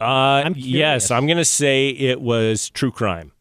[0.00, 1.10] Uh, I'm yes.
[1.10, 3.32] I'm gonna say it was true crime.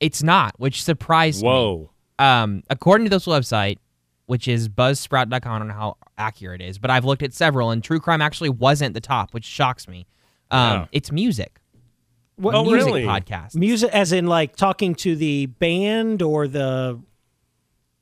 [0.00, 1.48] It's not, which surprised me.
[1.48, 1.90] Whoa.
[2.18, 3.78] Um, according to this website,
[4.26, 7.70] which is buzzsprout.com, I don't know how accurate it is, but I've looked at several,
[7.70, 10.06] and true crime actually wasn't the top, which shocks me.
[10.50, 10.86] Um, Yeah.
[10.92, 11.60] It's music.
[12.36, 13.02] What Oh, music really?
[13.04, 13.54] podcast.
[13.56, 17.00] music, as in like talking to the band or the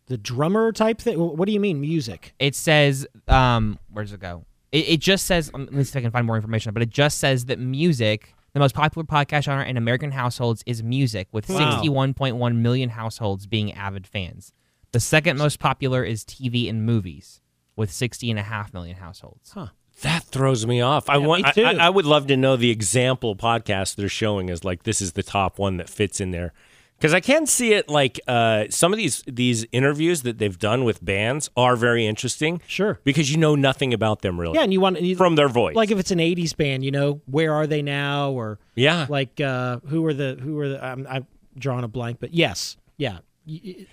[0.09, 1.19] the drummer type thing.
[1.19, 2.33] What do you mean music?
[2.39, 4.45] It says, um, where does it go?
[4.71, 6.81] It, it just says, um, let me see if I can find more information, but
[6.81, 11.29] it just says that music, The most popular podcast genre in American households is music,
[11.31, 11.79] with Wow.
[11.83, 14.55] 61.1 million households being avid fans.
[14.93, 17.43] The second most popular is TV and movies,
[17.77, 19.51] with 60.5 million households.
[19.51, 19.67] Huh.
[20.01, 21.11] That throws me off.
[21.11, 21.43] I want.
[21.43, 21.65] me I, too.
[21.65, 25.13] I, I would love to know the example podcast they're showing is like this is
[25.13, 26.55] the top one that fits in there.
[26.99, 30.85] Because I can see it like uh, some of these these interviews that they've done
[30.85, 32.61] with bands are very interesting.
[32.67, 32.99] Sure.
[33.05, 35.77] Because you know nothing about them really Yeah, and you want you, from their voice.
[35.77, 39.41] like if it's an '80s band, you know, where are they now, or yeah, like
[39.41, 40.83] uh, who are the who are the?
[40.85, 41.27] I'm, I'm
[41.59, 43.19] drawing a blank, but yes, yeah,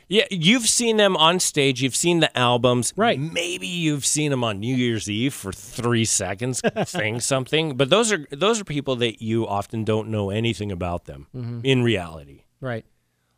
[0.07, 0.25] yeah.
[0.31, 1.81] You've seen them on stage.
[1.83, 2.93] You've seen the albums.
[2.95, 3.19] Right.
[3.19, 7.75] Maybe you've seen them on New Year's Eve for three seconds saying something.
[7.77, 11.59] But those are those are people that you often don't know anything about them Mm-hmm.
[11.63, 12.43] in reality.
[12.61, 12.85] right,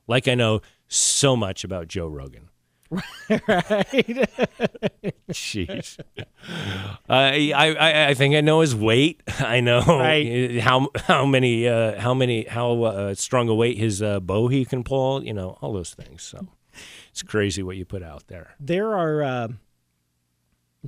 [0.08, 2.50] like I know so much about Joe Rogan.
[2.92, 3.04] right.
[5.32, 5.98] Jeez,
[7.10, 9.22] I, I I think I know his weight.
[9.40, 10.60] I know Right.
[10.60, 14.66] how how many uh, how many how uh, strong a weight his uh, bow he
[14.66, 15.24] can pull.
[15.24, 16.22] You know all those things.
[16.22, 16.48] So
[17.10, 18.56] it's crazy what you put out there.
[18.60, 19.48] there are uh,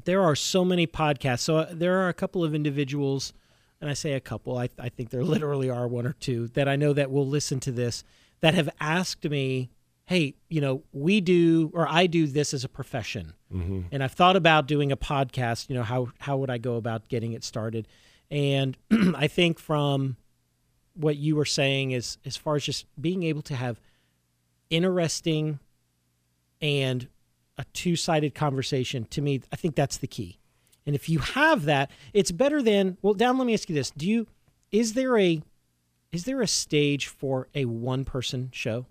[0.06, 1.39] there are so many podcasts.
[1.39, 3.34] So uh, there are a couple of individuals,
[3.82, 4.58] and I say a couple.
[4.58, 7.60] I, I think there literally are one or two that I know that will listen
[7.62, 8.03] to this
[8.41, 9.69] that have asked me,
[10.06, 13.82] "Hey, you know, we do or I do this as a profession, mm-hmm.
[13.91, 15.69] and I've thought about doing a podcast.
[15.69, 17.88] You know, how how would I go about getting it started?"
[18.30, 18.78] And
[19.15, 20.17] I think from
[20.97, 23.80] what you were saying is as far as just being able to have
[24.69, 25.60] interesting
[26.62, 27.08] and
[27.58, 30.39] a two-sided conversation to me i think that's the key
[30.86, 33.91] and if you have that it's better than well down let me ask you this
[33.91, 34.28] do you
[34.71, 35.41] is there a
[36.12, 38.86] is there a stage for a one person show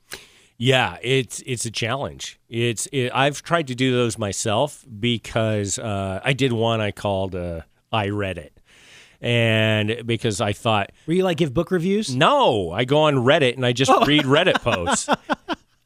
[0.58, 2.38] Yeah, it's it's a challenge.
[2.48, 7.34] It's it, I've tried to do those myself because uh, I did one I called
[7.34, 7.60] uh,
[7.92, 8.58] I read it,
[9.20, 13.56] and because I thought where you like give book reviews No, I go on Reddit
[13.56, 15.08] and I just read Reddit posts.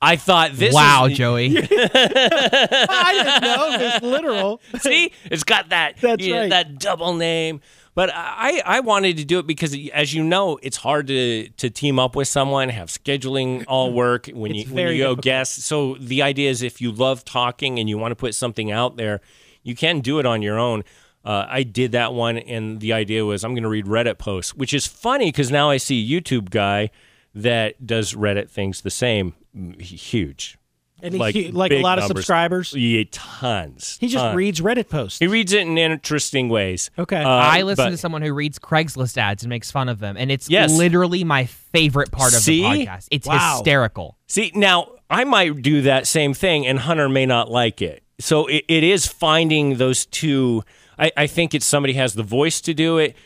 [0.02, 1.58] I thought this wow, is, Joey.
[1.58, 6.50] i didn't know it's literal See, it's got that That's you know, right.
[6.50, 7.60] that double name.
[8.00, 11.68] But I, I wanted to do it because, as you know, it's hard to, to
[11.68, 15.20] team up with someone, have scheduling all work when you when you go difficult.
[15.22, 15.66] guests.
[15.66, 18.96] So the idea is, if you love talking and you want to put something out
[18.96, 19.20] there,
[19.62, 20.82] you can do it on your own.
[21.26, 24.54] Uh, I did that one, and the idea was I'm going to read Reddit posts,
[24.54, 26.88] which is funny because now I see a YouTube guy
[27.34, 29.34] that does Reddit things the same.
[29.54, 30.56] Mm, Huge,
[31.02, 32.18] and he, like he- like a big lot of numbers.
[32.24, 33.96] subscribers yeah, tons.
[34.00, 34.36] he just tons.
[34.36, 36.90] reads reddit posts He reads it in interesting ways.
[36.98, 37.22] Okay.
[37.22, 40.16] Uh, I listen but- to someone who reads Craigslist ads and makes fun of them,
[40.16, 40.72] and it's Yes.
[40.72, 42.60] literally my favorite part of See?
[42.62, 43.08] the podcast.
[43.10, 43.56] It's Wow.
[43.56, 44.16] hysterical.
[44.26, 48.02] See, now I might do that same thing, and Hunter may not like it.
[48.20, 50.62] So it, it is finding those two.
[50.98, 53.16] I, I think it's somebody has the voice to do it.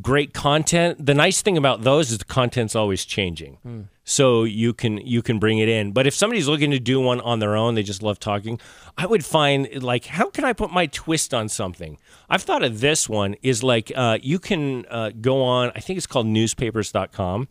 [0.00, 1.04] Great content.
[1.04, 5.38] The nice thing about those is the content's always changing, so you can you can
[5.38, 5.92] bring it in.
[5.92, 8.60] But if somebody's looking to do one on their own, they just love talking.
[8.96, 11.98] I would find like, how can I put my twist on something?
[12.28, 15.72] I've thought of this one is like uh, you can uh, go on.
[15.74, 17.48] I think it's called newspapers.com,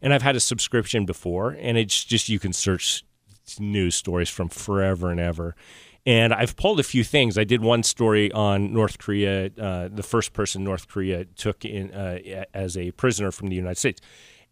[0.00, 3.04] and I've had a subscription before, and it's just you can search
[3.58, 5.54] news stories from forever and ever.
[6.04, 7.36] And I've pulled a few things.
[7.36, 11.92] I did one story on North Korea, uh, the first person North Korea took in
[11.92, 14.00] uh, as a prisoner from the United States,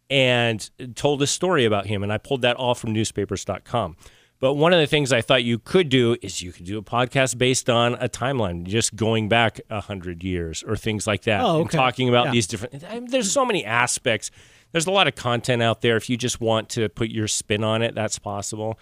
[0.09, 2.03] and told a story about him.
[2.03, 3.95] And I pulled that all from newspapers.com.
[4.39, 6.81] But one of the things I thought you could do is you could do a
[6.83, 11.41] podcast based on a timeline, just going back a hundred years or things like that,
[11.41, 11.77] Oh, and okay.
[11.77, 12.31] talking about Yeah.
[12.33, 12.83] these different.
[12.83, 14.31] I mean, there's so many aspects.
[14.73, 15.95] There's a lot of content out there.
[15.95, 18.77] If you just want to put your spin on it, that's possible.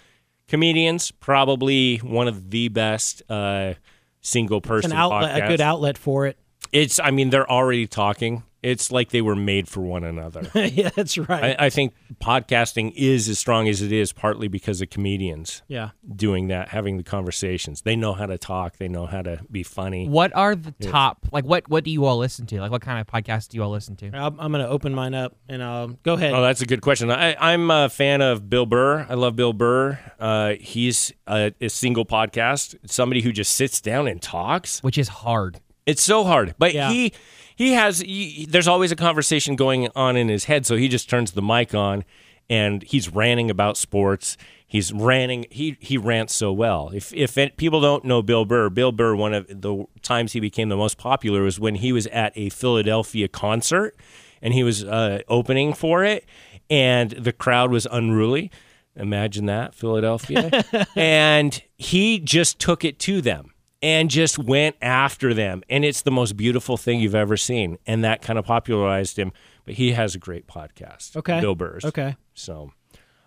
[0.47, 3.75] Comedians, probably one of the best uh,
[4.21, 6.37] single person outlet a good outlet for it
[6.71, 8.41] It's, I mean, they're already talking.
[8.63, 10.49] It's like they were made for one another.
[10.55, 14.81] yeah that's right I, I think podcasting is as strong as it is partly because
[14.81, 17.81] of comedians yeah doing that, having the conversations.
[17.81, 18.77] They know how to talk.
[18.77, 20.07] They know how to be funny.
[20.07, 21.27] What are the top?
[21.31, 22.59] Like, what what do you all listen to?
[22.61, 24.07] Like, what kind of podcasts do you all listen to?
[24.15, 27.11] I'm, I'm gonna open mine up and um go ahead Oh, that's a good question.
[27.11, 29.05] I, I'm a fan of Bill Burr.
[29.09, 29.99] I love Bill Burr.
[30.19, 34.81] Uh, he's a, a single podcast, somebody who just sits down and talks.
[34.81, 35.59] Which is hard.
[35.85, 36.89] It's so hard, but Yeah.
[36.91, 37.13] he
[37.55, 37.99] he has.
[37.99, 41.41] He, there's always a conversation going on in his head, so he just turns the
[41.41, 42.03] mic on,
[42.49, 44.37] and he's ranting about sports.
[44.65, 45.45] He's ranting.
[45.51, 46.89] He he rants so well.
[46.93, 50.39] If if it, people don't know Bill Burr, Bill Burr, one of the times he
[50.39, 53.95] became the most popular was when he was at a Philadelphia concert,
[54.41, 56.25] and he was uh, opening for it,
[56.69, 58.51] and the crowd was unruly.
[58.95, 60.63] Imagine that, Philadelphia.
[60.95, 63.52] and he just took it to them
[63.83, 65.61] and just went after them.
[65.69, 67.77] And it's the most beautiful thing you've ever seen.
[67.85, 69.33] And that kind of popularized him.
[69.65, 71.17] but he has a great podcast.
[71.17, 71.41] Okay.
[71.41, 71.83] Bill Burrs.
[71.83, 72.15] Okay.
[72.33, 72.71] So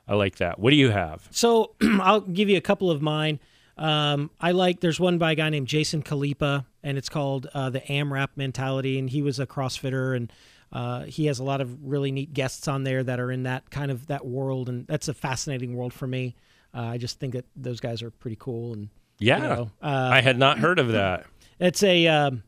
[0.09, 0.59] I like that.
[0.59, 1.29] What do you have?
[1.31, 3.39] So I'll give you a couple of mine.
[3.77, 4.81] Um, I like.
[4.81, 8.99] There's one by a guy named Jason Khalipa, and it's called uh, the AMRAP mentality.
[8.99, 10.33] And he was a CrossFitter, and
[10.73, 13.69] uh, he has a lot of really neat guests on there that are in that
[13.71, 16.35] kind of that world, and that's a fascinating world for me.
[16.75, 19.37] Uh, I just think that those guys are pretty cool, and Yeah.
[19.37, 21.27] you know, uh, I had not heard of that.
[21.59, 22.43] it's a um,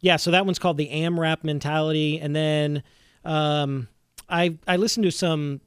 [0.00, 0.16] yeah.
[0.16, 2.82] So that one's called the AMRAP mentality, and then
[3.24, 3.88] um,
[4.28, 5.60] I I listened to some.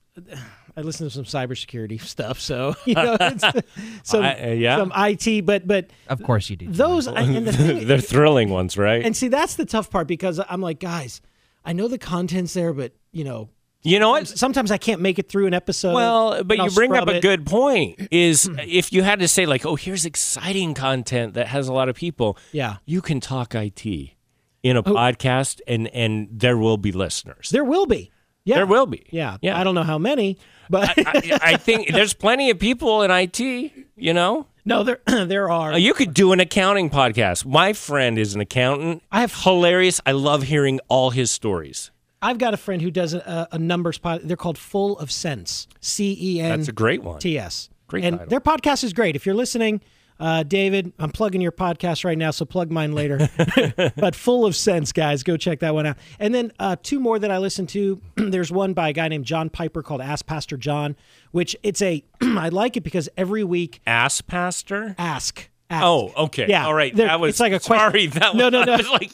[0.76, 3.44] I listened to some cybersecurity stuff, so you know, it's
[4.04, 4.78] some, I- uh, yeah.
[4.78, 6.68] some IT, but but Of course you do.
[6.72, 9.04] those I, and the thing, They're thrilling ones, right?
[9.04, 11.22] and see that's the tough part because I'm like, guys,
[11.66, 13.50] I know the content's there, but you know,
[13.88, 14.28] you know what?
[14.28, 15.94] sometimes I can't make it through an episode.
[15.94, 17.22] Well, but you bring up a it.
[17.22, 18.08] good point.
[18.12, 21.90] Is if you had to say like, oh, here's exciting content that has a lot
[21.90, 22.38] of people.
[22.52, 22.76] Yeah.
[22.78, 22.82] Oh.
[22.86, 27.50] you can talk IT in a podcast, and and there will be listeners.
[27.52, 28.12] There will be,
[28.44, 29.06] yeah, There will be.
[29.12, 29.60] yeah, yeah.
[29.60, 30.38] I don't know how many,
[30.70, 33.40] but I, I think there's plenty of people in IT.
[33.40, 35.74] You know, no, there there are.
[35.74, 37.46] Uh, you could do an accounting podcast.
[37.46, 39.04] My friend is an accountant.
[39.12, 40.02] I have hilarious.
[40.06, 41.92] I love hearing all his stories.
[42.22, 44.22] I've got a friend who does a, a numbers pod.
[44.24, 45.68] They're called Full of Cents.
[45.82, 47.20] C E N That's a great one.
[47.20, 47.70] T S.
[47.88, 48.30] Great And title.
[48.30, 49.16] their podcast is great.
[49.16, 49.82] If you're listening,
[50.20, 53.30] uh, David, I'm plugging your podcast right now, so plug mine later.
[53.98, 55.98] but Full of Cents, guys, go check that one out.
[56.20, 58.02] And then uh, two more that I listen to.
[58.16, 60.96] There's one by a guy named John Piper called Ask Pastor John,
[61.32, 62.04] which it's a.
[62.22, 64.96] I like it because every week Ask pastor.
[64.98, 65.50] ask.
[65.70, 65.86] ask.
[65.86, 66.48] Oh, okay.
[66.50, 66.94] Yeah, All right.
[66.96, 68.08] That was it's like a question- sorry.
[68.08, 68.78] That No, was, no, no.
[68.78, 69.12] Was like,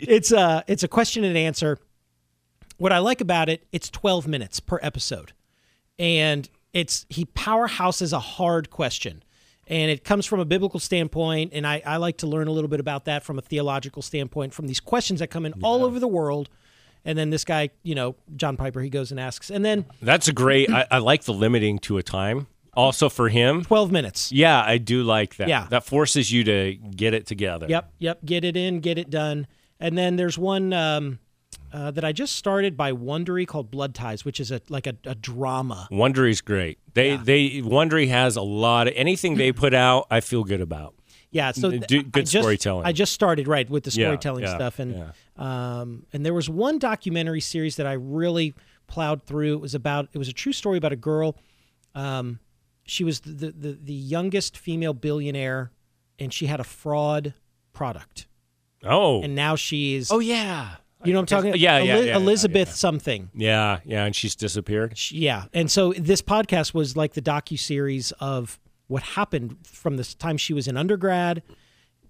[0.00, 1.76] it's a it's a question and answer.
[2.80, 5.32] What I like about it, it's 12 minutes per episode.
[5.98, 9.22] And it's he powerhouses a hard question.
[9.66, 12.68] And it comes from a biblical standpoint, and I, I like to learn a little
[12.68, 16.00] bit about that from a theological standpoint, from these questions that come in all over
[16.00, 16.48] the world.
[17.04, 19.50] And then this guy, you know, John Piper, he goes and asks.
[19.50, 20.70] And then That's a great.
[20.70, 22.46] I, I like the limiting to a time.
[22.72, 24.32] Also for him, 12 minutes.
[24.32, 25.48] yeah, I do like that.
[25.48, 25.66] Yeah.
[25.68, 27.66] that forces you to get it together.
[27.68, 28.24] Yep, yep.
[28.24, 29.46] Get it in, get it done.
[29.78, 31.18] And then there's one um,
[31.72, 34.94] uh, that I just started by Wondery called Blood Ties, which is a like a,
[35.04, 35.88] a drama.
[35.90, 36.78] Wondery's great.
[36.94, 40.06] They they Wondery has a lot of anything they put out.
[40.10, 40.94] I feel good about.
[41.32, 42.86] Yeah, so Do- good I just, storytelling.
[42.86, 45.10] I just started right with the Yeah, storytelling yeah, stuff, and yeah.
[45.36, 48.52] um, and there was one documentary series that I really
[48.88, 49.52] plowed through.
[49.54, 51.36] It was about it was a true story about a girl.
[51.94, 52.40] Um,
[52.84, 55.70] she was the, the the youngest female billionaire,
[56.18, 57.34] and she had a fraud
[57.72, 58.26] product,
[58.82, 62.06] Oh, and now she's oh yeah, you know what I'm talking Yeah, yeah, Eli- yeah,
[62.06, 62.74] yeah, Elizabeth yeah.
[62.74, 63.30] something.
[63.34, 64.96] yeah, yeah, and she's disappeared.
[64.98, 68.58] She- yeah and so this podcast was like the docu series of
[68.88, 71.42] what happened from the time she was in undergrad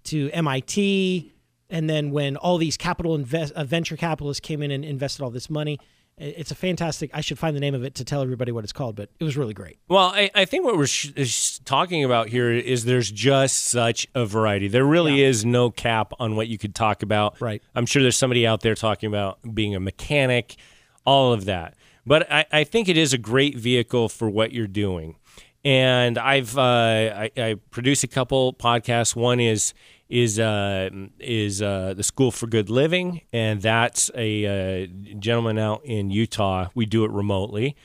[0.04, 1.32] to mit
[1.68, 5.30] and then when all these capital invest uh, venture capitalists came in and invested all
[5.30, 5.78] this money
[6.20, 8.72] it's a fantastic i should find the name of it to tell everybody what it's
[8.72, 12.04] called but it was really great Well, I, I think what we're sh- is talking
[12.04, 14.68] about here is there's just such a variety.
[14.68, 17.40] There really is no cap on what you could talk about.
[17.40, 17.62] Right.
[17.74, 20.56] I'm sure there's somebody out there talking about being a mechanic,
[21.04, 21.74] all of that.
[22.06, 25.16] But I, I think it is a great vehicle for what you're doing.
[25.64, 29.14] And I've uh, I, I produce a couple podcasts.
[29.16, 29.74] One is
[30.10, 34.86] is uh, is uh, the School for Good Living, and that's a uh,
[35.18, 36.68] gentleman out in Utah.
[36.74, 37.76] We do it remotely,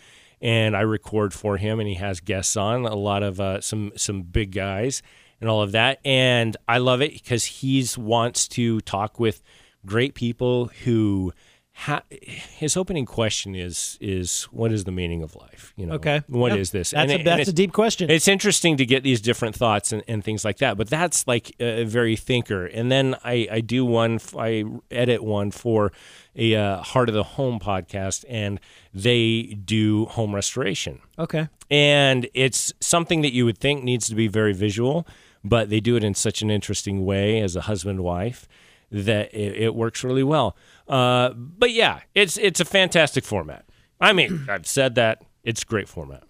[0.42, 3.92] and I record for him, and he has guests on a lot of uh, some
[3.96, 5.04] some big guys
[5.40, 6.00] and all of that.
[6.04, 9.42] And I love it because he's wants to talk with
[9.86, 11.32] great people who.
[11.80, 15.74] Ha- his opening question is is what is the meaning of life?
[15.76, 16.22] You know, Okay.
[16.28, 16.80] what is Yep.
[16.80, 16.92] this?
[16.92, 20.02] that's, And a, that's a deep question it's interesting to get these different thoughts and,
[20.08, 20.78] and things like that.
[20.78, 22.66] But that's like a very thinker.
[22.66, 25.92] And then I, I do one, I edit one for
[26.36, 28.60] a uh, Heart of the Home podcast, and
[28.94, 31.00] they do home restoration.
[31.20, 35.06] okay And it's something that you would think needs to be very visual,
[35.44, 38.48] but they do it in such an interesting way as a husband wife
[39.04, 40.56] that it, it works really well.
[40.88, 43.66] Uh, but yeah, it's it's a fantastic format.
[44.00, 46.24] I mean, I've said that it's a great format.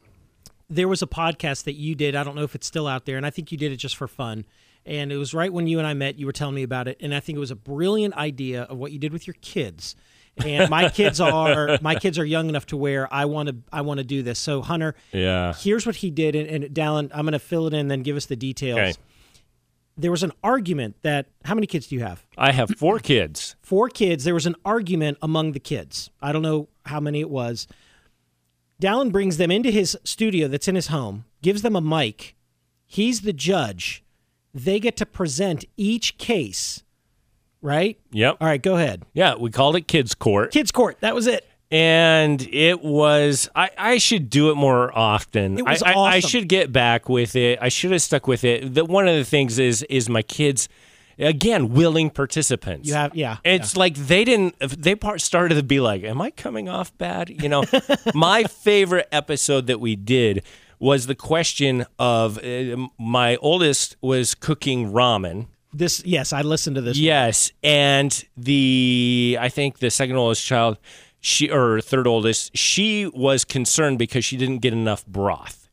[0.69, 2.15] there was a podcast that you did.
[2.15, 3.95] I don't know if it's still out there, and I think you did it just
[3.97, 4.45] for fun.
[4.87, 6.19] And it was right when you and I met.
[6.19, 8.77] You were telling me about it, and I think it was a brilliant idea of
[8.77, 9.95] what you did with your kids.
[10.45, 13.81] And my kids are my kids are young enough to where I want to I
[13.81, 14.37] want to do this.
[14.37, 15.53] So Hunter, Yeah.
[15.53, 18.15] here's what he did, and, and Dallin, I'm going to fill it in, then give
[18.15, 18.77] us the details.
[18.79, 18.93] Okay.
[19.97, 22.25] There was an argument that how many kids do you have?
[22.37, 23.55] I have four kids.
[23.61, 24.23] four kids.
[24.25, 26.09] There was an argument among the kids.
[26.21, 27.67] I don't know how many it was.
[28.81, 32.35] Dallin brings them into his studio that's in his home, gives them a mic.
[32.85, 34.03] He's the judge.
[34.53, 36.83] They get to present each case,
[37.61, 37.97] right?
[38.11, 38.37] Yep.
[38.41, 39.03] All right, go ahead.
[39.13, 40.51] Yeah, we called it Kids Court.
[40.51, 40.99] Kids court.
[40.99, 41.47] That was it.
[41.71, 45.57] And it was I, I should do it more often.
[45.57, 47.59] It was I, I, I should get back with it.
[47.61, 48.73] I should have stuck with it.
[48.73, 50.69] The, one of the things is is my kids
[51.17, 52.87] again willing participants.
[52.87, 53.37] You have yeah.
[53.43, 54.59] It's like they didn't.
[54.59, 57.63] They part started to be like, "Am I coming off bad?" You know,
[58.13, 60.43] my favorite episode that we did
[60.79, 65.47] was the question of uh, my oldest was cooking ramen.
[65.73, 66.97] this yes, I listened to this.
[66.97, 70.77] Yes, and the I think the second oldest child,
[71.25, 75.67] she or third oldest, she was concerned because she didn't get enough broth,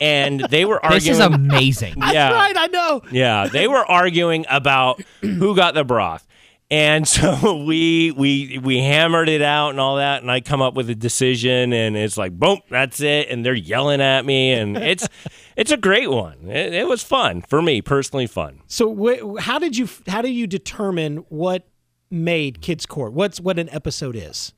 [0.00, 1.04] and they were arguing.
[1.04, 1.44] This arguing.
[1.46, 1.94] is amazing.
[2.00, 2.32] That's yeah.
[2.32, 3.00] right, I know.
[3.12, 6.26] Yeah, they were arguing about who got the broth.
[6.68, 10.74] And so we we we hammered it out and all that, and I come up
[10.74, 13.30] with a decision, and it's like, boom, that's it.
[13.30, 15.08] And they're yelling at me, and it's
[15.56, 16.48] it's a great one.
[16.48, 18.62] It, it was fun for me personally, fun.
[18.66, 21.68] So wh- how did you how do you determine what
[22.10, 23.12] made Kids Court?
[23.12, 24.52] What's what an episode is?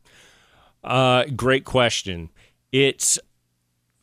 [0.85, 2.31] Uh, great question.
[2.73, 3.19] It's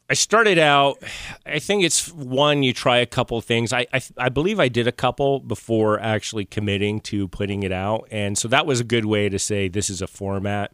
[0.10, 1.02] I started out.
[1.46, 3.74] I think it's one you try a couple things.
[3.74, 8.08] I, I I believe I did a couple before actually committing to putting it out,
[8.12, 10.74] and so that was a good way to say this is a format.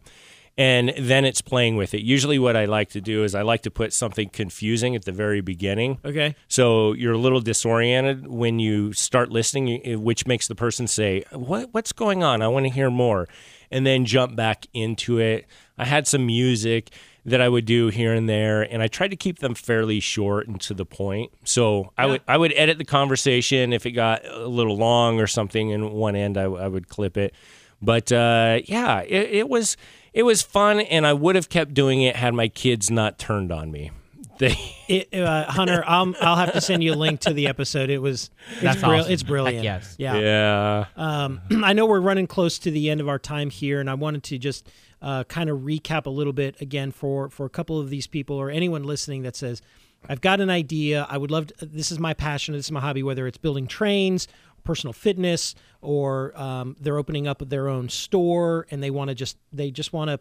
[0.62, 2.04] And then it's playing with it.
[2.04, 5.12] Usually, what I like to do is I like to put something confusing at the
[5.12, 5.98] very beginning.
[6.06, 6.36] Okay.
[6.48, 11.24] So you're a little disoriented when you start listening, eh, which makes the person say,
[11.32, 12.44] "What what's going on?
[12.44, 13.28] I want to hear more,"
[13.72, 15.48] and then jump back into it.
[15.80, 16.92] I had some music
[17.26, 20.48] that I would do here and there, and I tried to keep them fairly short
[20.48, 21.32] and to the point.
[21.44, 25.26] So I would I would edit the conversation if it got a little long or
[25.26, 26.38] something in one end.
[26.38, 27.34] I, I would clip it,
[27.82, 29.76] but uh, yeah, it, it was
[30.14, 33.52] it was fun, and I would have kept doing it had my kids not turned
[33.52, 33.92] on me.
[34.40, 34.56] They.
[34.92, 37.90] It, uh, Hunter, I'll, I'll have to send you a link to the episode.
[37.90, 39.14] It was it's, That's brill- awesome.
[39.14, 39.56] it's brilliant.
[39.60, 39.96] Heck yes.
[39.98, 40.18] Yeah.
[40.18, 40.86] Yeah.
[40.98, 43.94] Um, I know we're running close to the end of our time here, and I
[43.94, 44.70] wanted to just
[45.02, 48.36] uh, kind of recap a little bit again for for a couple of these people
[48.36, 49.62] or anyone listening that says,
[50.10, 51.08] "I've got an idea.
[51.10, 51.48] I would love.
[51.48, 52.54] To, this is my passion.
[52.54, 53.02] This is my hobby.
[53.02, 54.28] Whether it's building trains,
[54.64, 59.38] personal fitness, or um, they're opening up their own store and they want to just
[59.52, 60.20] they just want to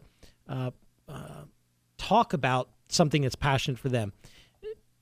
[0.52, 0.70] uh,
[1.08, 1.44] uh,
[1.98, 4.12] talk about something that's passionate for them."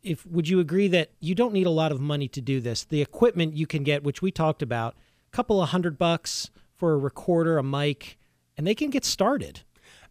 [0.03, 2.85] if would you agree that you don't need a lot of money to do this?
[2.85, 4.95] The equipment you can get, which we talked about,
[5.27, 8.19] a couple of hundred bucks for a recorder, a mic,
[8.57, 9.63] and they can get started.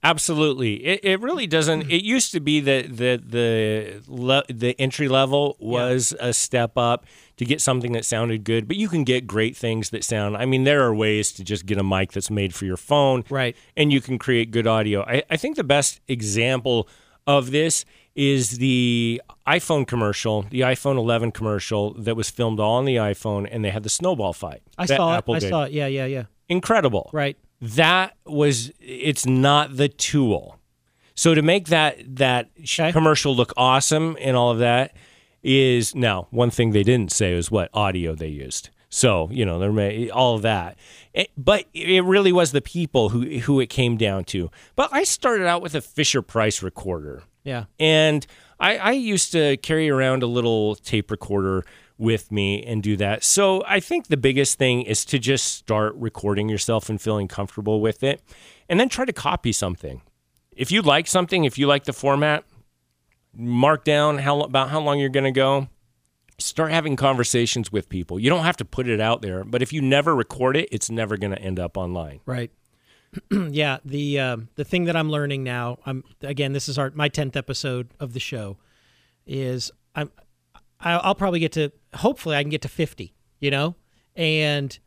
[0.03, 1.83] Absolutely, it, it really doesn't.
[1.83, 1.91] Mm.
[1.91, 7.05] It used to be that the the le, the entry level was a step up
[7.37, 10.37] to get something that sounded good, but you can get great things that sound.
[10.37, 13.23] I mean, there are ways to just get a mic that's made for your phone,
[13.29, 13.55] Right.
[13.75, 15.03] And you can create good audio.
[15.03, 16.87] I, I think the best example
[17.25, 17.85] of this
[18.15, 23.47] is the iPhone commercial, the iPhone 11 commercial that was filmed all on the iPhone,
[23.49, 24.63] and they had the snowball fight.
[24.77, 25.37] I saw Apple it.
[25.37, 25.49] I did.
[25.49, 25.71] saw it.
[25.71, 26.23] Yeah, yeah, yeah.
[26.49, 27.37] Incredible Right.
[27.61, 30.59] That was it's not the tool.
[31.15, 32.91] So to make that that Okay.
[32.91, 34.95] commercial look awesome and all of that
[35.43, 38.69] is now one thing they didn't say was what audio they used.
[38.89, 40.77] So you know there may all of that.
[41.13, 44.49] It- but it really was the people who who it came down to.
[44.75, 47.23] But i started out with a fisher price recorder.
[47.43, 47.65] Yeah.
[47.79, 48.27] and
[48.59, 51.63] I, I used to carry around a little tape recorder
[51.97, 53.23] with me and do that.
[53.23, 57.81] So I think the biggest thing is to just start recording yourself and feeling comfortable
[57.81, 58.21] with it,
[58.69, 60.01] and then try to copy something.
[60.51, 62.43] If you like something, if you like the format,
[63.33, 65.69] mark down how about how long you're going to go.
[66.39, 68.19] Start having conversations with people.
[68.19, 70.89] You don't have to put it out there, but if you never record it, it's
[70.89, 72.19] never going to end up online.
[72.27, 72.51] Right.
[73.31, 73.79] yeah.
[73.83, 77.35] The um, the thing that I'm learning now, I'm again, this is our my tenth
[77.35, 78.57] episode of the show,
[79.25, 80.11] is I'm
[80.80, 83.13] I- I'll probably get to hopefully I can get to fifty.
[83.39, 83.75] You know,
[84.15, 84.78] and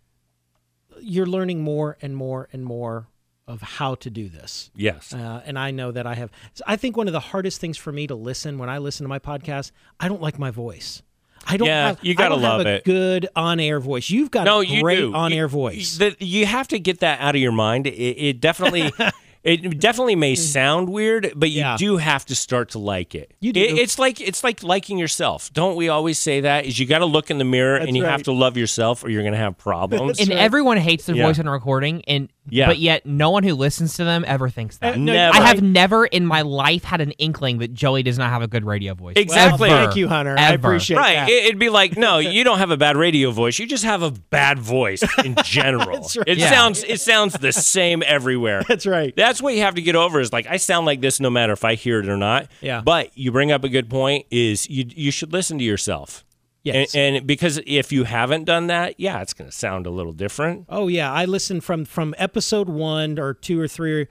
[1.00, 3.08] you're learning more and more and more
[3.46, 4.70] of how to do this.
[4.74, 5.12] Yes.
[5.14, 6.30] Uh, and I know that I have.
[6.66, 9.08] I think one of the hardest things for me to listen when I listen to
[9.08, 11.02] my podcast, I don't like my voice.
[11.46, 11.98] I don't Yeah, have.
[12.02, 12.84] you gotta love a it.
[12.84, 14.10] Good on-air voice.
[14.10, 15.14] You've got no, a you great do.
[15.14, 15.96] on-air You- voice.
[15.96, 17.86] The, you have to get that out of your mind.
[17.86, 18.92] It, it definitely,
[19.42, 21.64] it definitely may sound weird, but you Mm.
[21.64, 21.76] Yeah.
[21.78, 23.32] do have to start to like it.
[23.40, 23.60] You do.
[23.60, 25.50] It- it's like it's like liking yourself.
[25.52, 26.66] Don't we always say that?
[26.66, 29.08] Is you got to look in the mirror and you have to love yourself, or
[29.10, 30.20] you're going to have problems.
[30.20, 31.26] and everyone hates their Yeah.
[31.26, 32.66] voice on a recording, and Yeah.
[32.66, 34.94] but yet no one who listens to them ever thinks that.
[34.94, 35.36] Uh, no, Never.
[35.38, 38.48] I have never in my life had an inkling that Joey does not have a
[38.48, 39.14] good radio voice.
[39.16, 39.70] Exactly.
[39.70, 39.84] Ever.
[39.86, 40.36] Thank you, Hunter.
[40.38, 40.68] I Ever.
[40.68, 41.14] appreciate Right.
[41.14, 41.28] that.
[41.28, 43.58] It- It'd be like, no, you don't have a bad radio voice.
[43.58, 46.00] You just have a bad voice in general.
[46.00, 46.28] That's right.
[46.28, 46.50] It Yeah.
[46.50, 48.62] sounds it sounds the same everywhere.
[48.68, 49.14] That's right.
[49.16, 51.52] That's what you have to get over is like I sound like this no matter
[51.52, 52.48] if I hear it or not.
[52.60, 52.80] Yeah.
[52.82, 56.24] But you bring up a good point is you you should listen to yourself.
[56.62, 56.94] Yes.
[56.94, 60.12] And, and because if you haven't done that, yeah, it's going to sound a little
[60.12, 60.66] different.
[60.68, 64.08] Oh yeah, I listened from from episode one or two or three.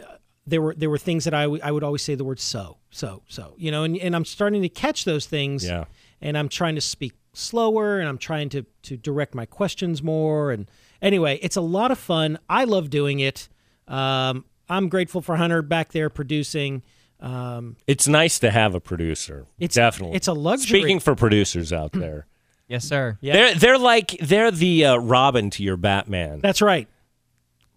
[0.00, 0.04] uh,
[0.46, 2.78] there were there were things that I, w- I would always say the word so
[2.90, 5.84] so so you know and, and I'm starting to catch those things Yeah.
[6.22, 10.50] and I'm trying to speak slower and I'm trying to to direct my questions more
[10.50, 10.68] and
[11.02, 13.48] anyway it's a lot of fun I love doing it
[13.86, 16.82] um, I'm grateful for Hunter back there producing
[17.20, 19.46] um, It's nice to have a producer.
[19.58, 20.16] It's- definitely.
[20.16, 20.80] it's a luxury.
[20.80, 22.26] Speaking for producers out there,
[22.68, 23.18] Yes, sir.
[23.20, 23.32] Yeah.
[23.32, 26.40] they're they're like they're the uh, Robin to your Batman.
[26.40, 26.86] that's right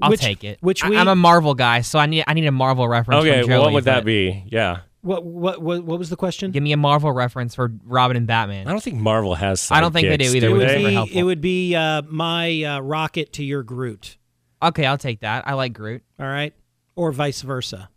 [0.02, 0.58] I'll Which- take it.
[0.62, 3.24] which I- we- I'm a Marvel guy, so I need I need a Marvel reference.
[3.26, 4.44] Okay, from Joey, what would that be?
[4.48, 8.18] Yeah, what what what, what was the question Give me a Marvel reference for Robin
[8.18, 8.68] and Batman.
[8.68, 9.70] I don't think Marvel has.
[9.72, 10.84] I don't think they do either, it would they?
[10.86, 11.18] be helpful.
[11.20, 14.18] it would be uh, my uh, rocket to your Groot
[14.62, 15.48] Okay, I'll take that.
[15.48, 16.04] I like Groot.
[16.20, 16.54] all right
[16.96, 17.90] or vice versa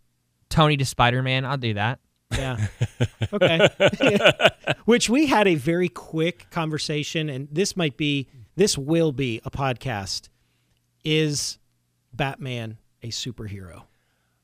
[0.49, 1.45] Tony to Spider Man.
[1.45, 1.99] I'll do that.
[2.31, 2.67] Yeah.
[3.33, 3.67] Okay.
[4.85, 9.51] Which we had a very quick conversation, and this might be, this will be a
[9.51, 10.29] podcast.
[11.03, 11.57] Is
[12.13, 13.83] Batman a superhero?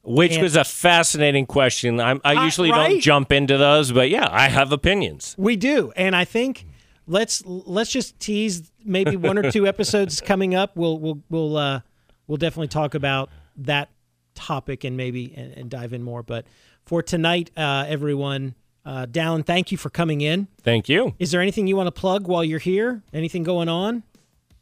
[0.03, 1.99] Which And- was a fascinating question.
[2.01, 2.89] I'm, I Uh, usually right?
[2.91, 5.33] don't jump into those, but yeah, I have opinions.
[5.37, 6.65] We do, and I think
[7.07, 10.75] let's let's just tease maybe one or two episodes coming up.
[10.75, 11.81] We'll we'll we'll uh,
[12.27, 13.89] we'll definitely talk about that
[14.35, 16.23] topic and maybe and, and dive in more.
[16.23, 16.45] But
[16.85, 18.55] for tonight, uh, everyone,
[18.85, 20.47] uh, Dallin, thank you for coming in.
[20.61, 21.15] Thank you.
[21.19, 23.01] Is there anything you want to plug while you're here?
[23.13, 24.03] Anything going on?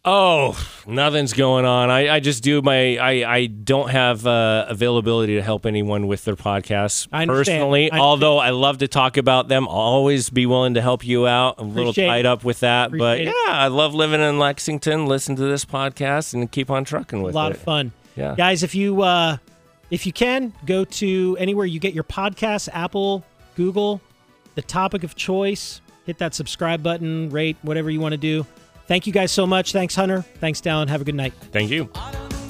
[0.04, 0.58] Oh,
[0.88, 1.92] nothing's going on.
[1.92, 2.98] I, I just do my.
[2.98, 7.92] I, I don't have uh, availability to help anyone with their podcasts I personally.
[7.92, 11.28] I although I love to talk about them, I'll always be willing to help you
[11.28, 11.56] out.
[11.60, 12.26] I'm a little Appreciate tied it.
[12.26, 13.50] up with that, but yeah, it.
[13.50, 15.06] I love living in Lexington.
[15.06, 17.58] Listen to this podcast and keep on trucking with a lot it.
[17.58, 17.92] of fun.
[18.16, 18.34] Yeah.
[18.36, 19.38] Guys, if you uh
[19.92, 23.24] if you can, go to anywhere you get your podcasts, Apple,
[23.56, 24.02] Google,
[24.56, 28.46] the topic of choice, hit that subscribe button, rate, whatever you want to do.
[28.88, 29.72] Thank you guys so much.
[29.72, 30.22] Thanks, Hunter.
[30.40, 30.88] Thanks, Dallin.
[30.88, 31.34] Have a good night.
[31.52, 31.90] Thank you.
[31.94, 32.41] I don't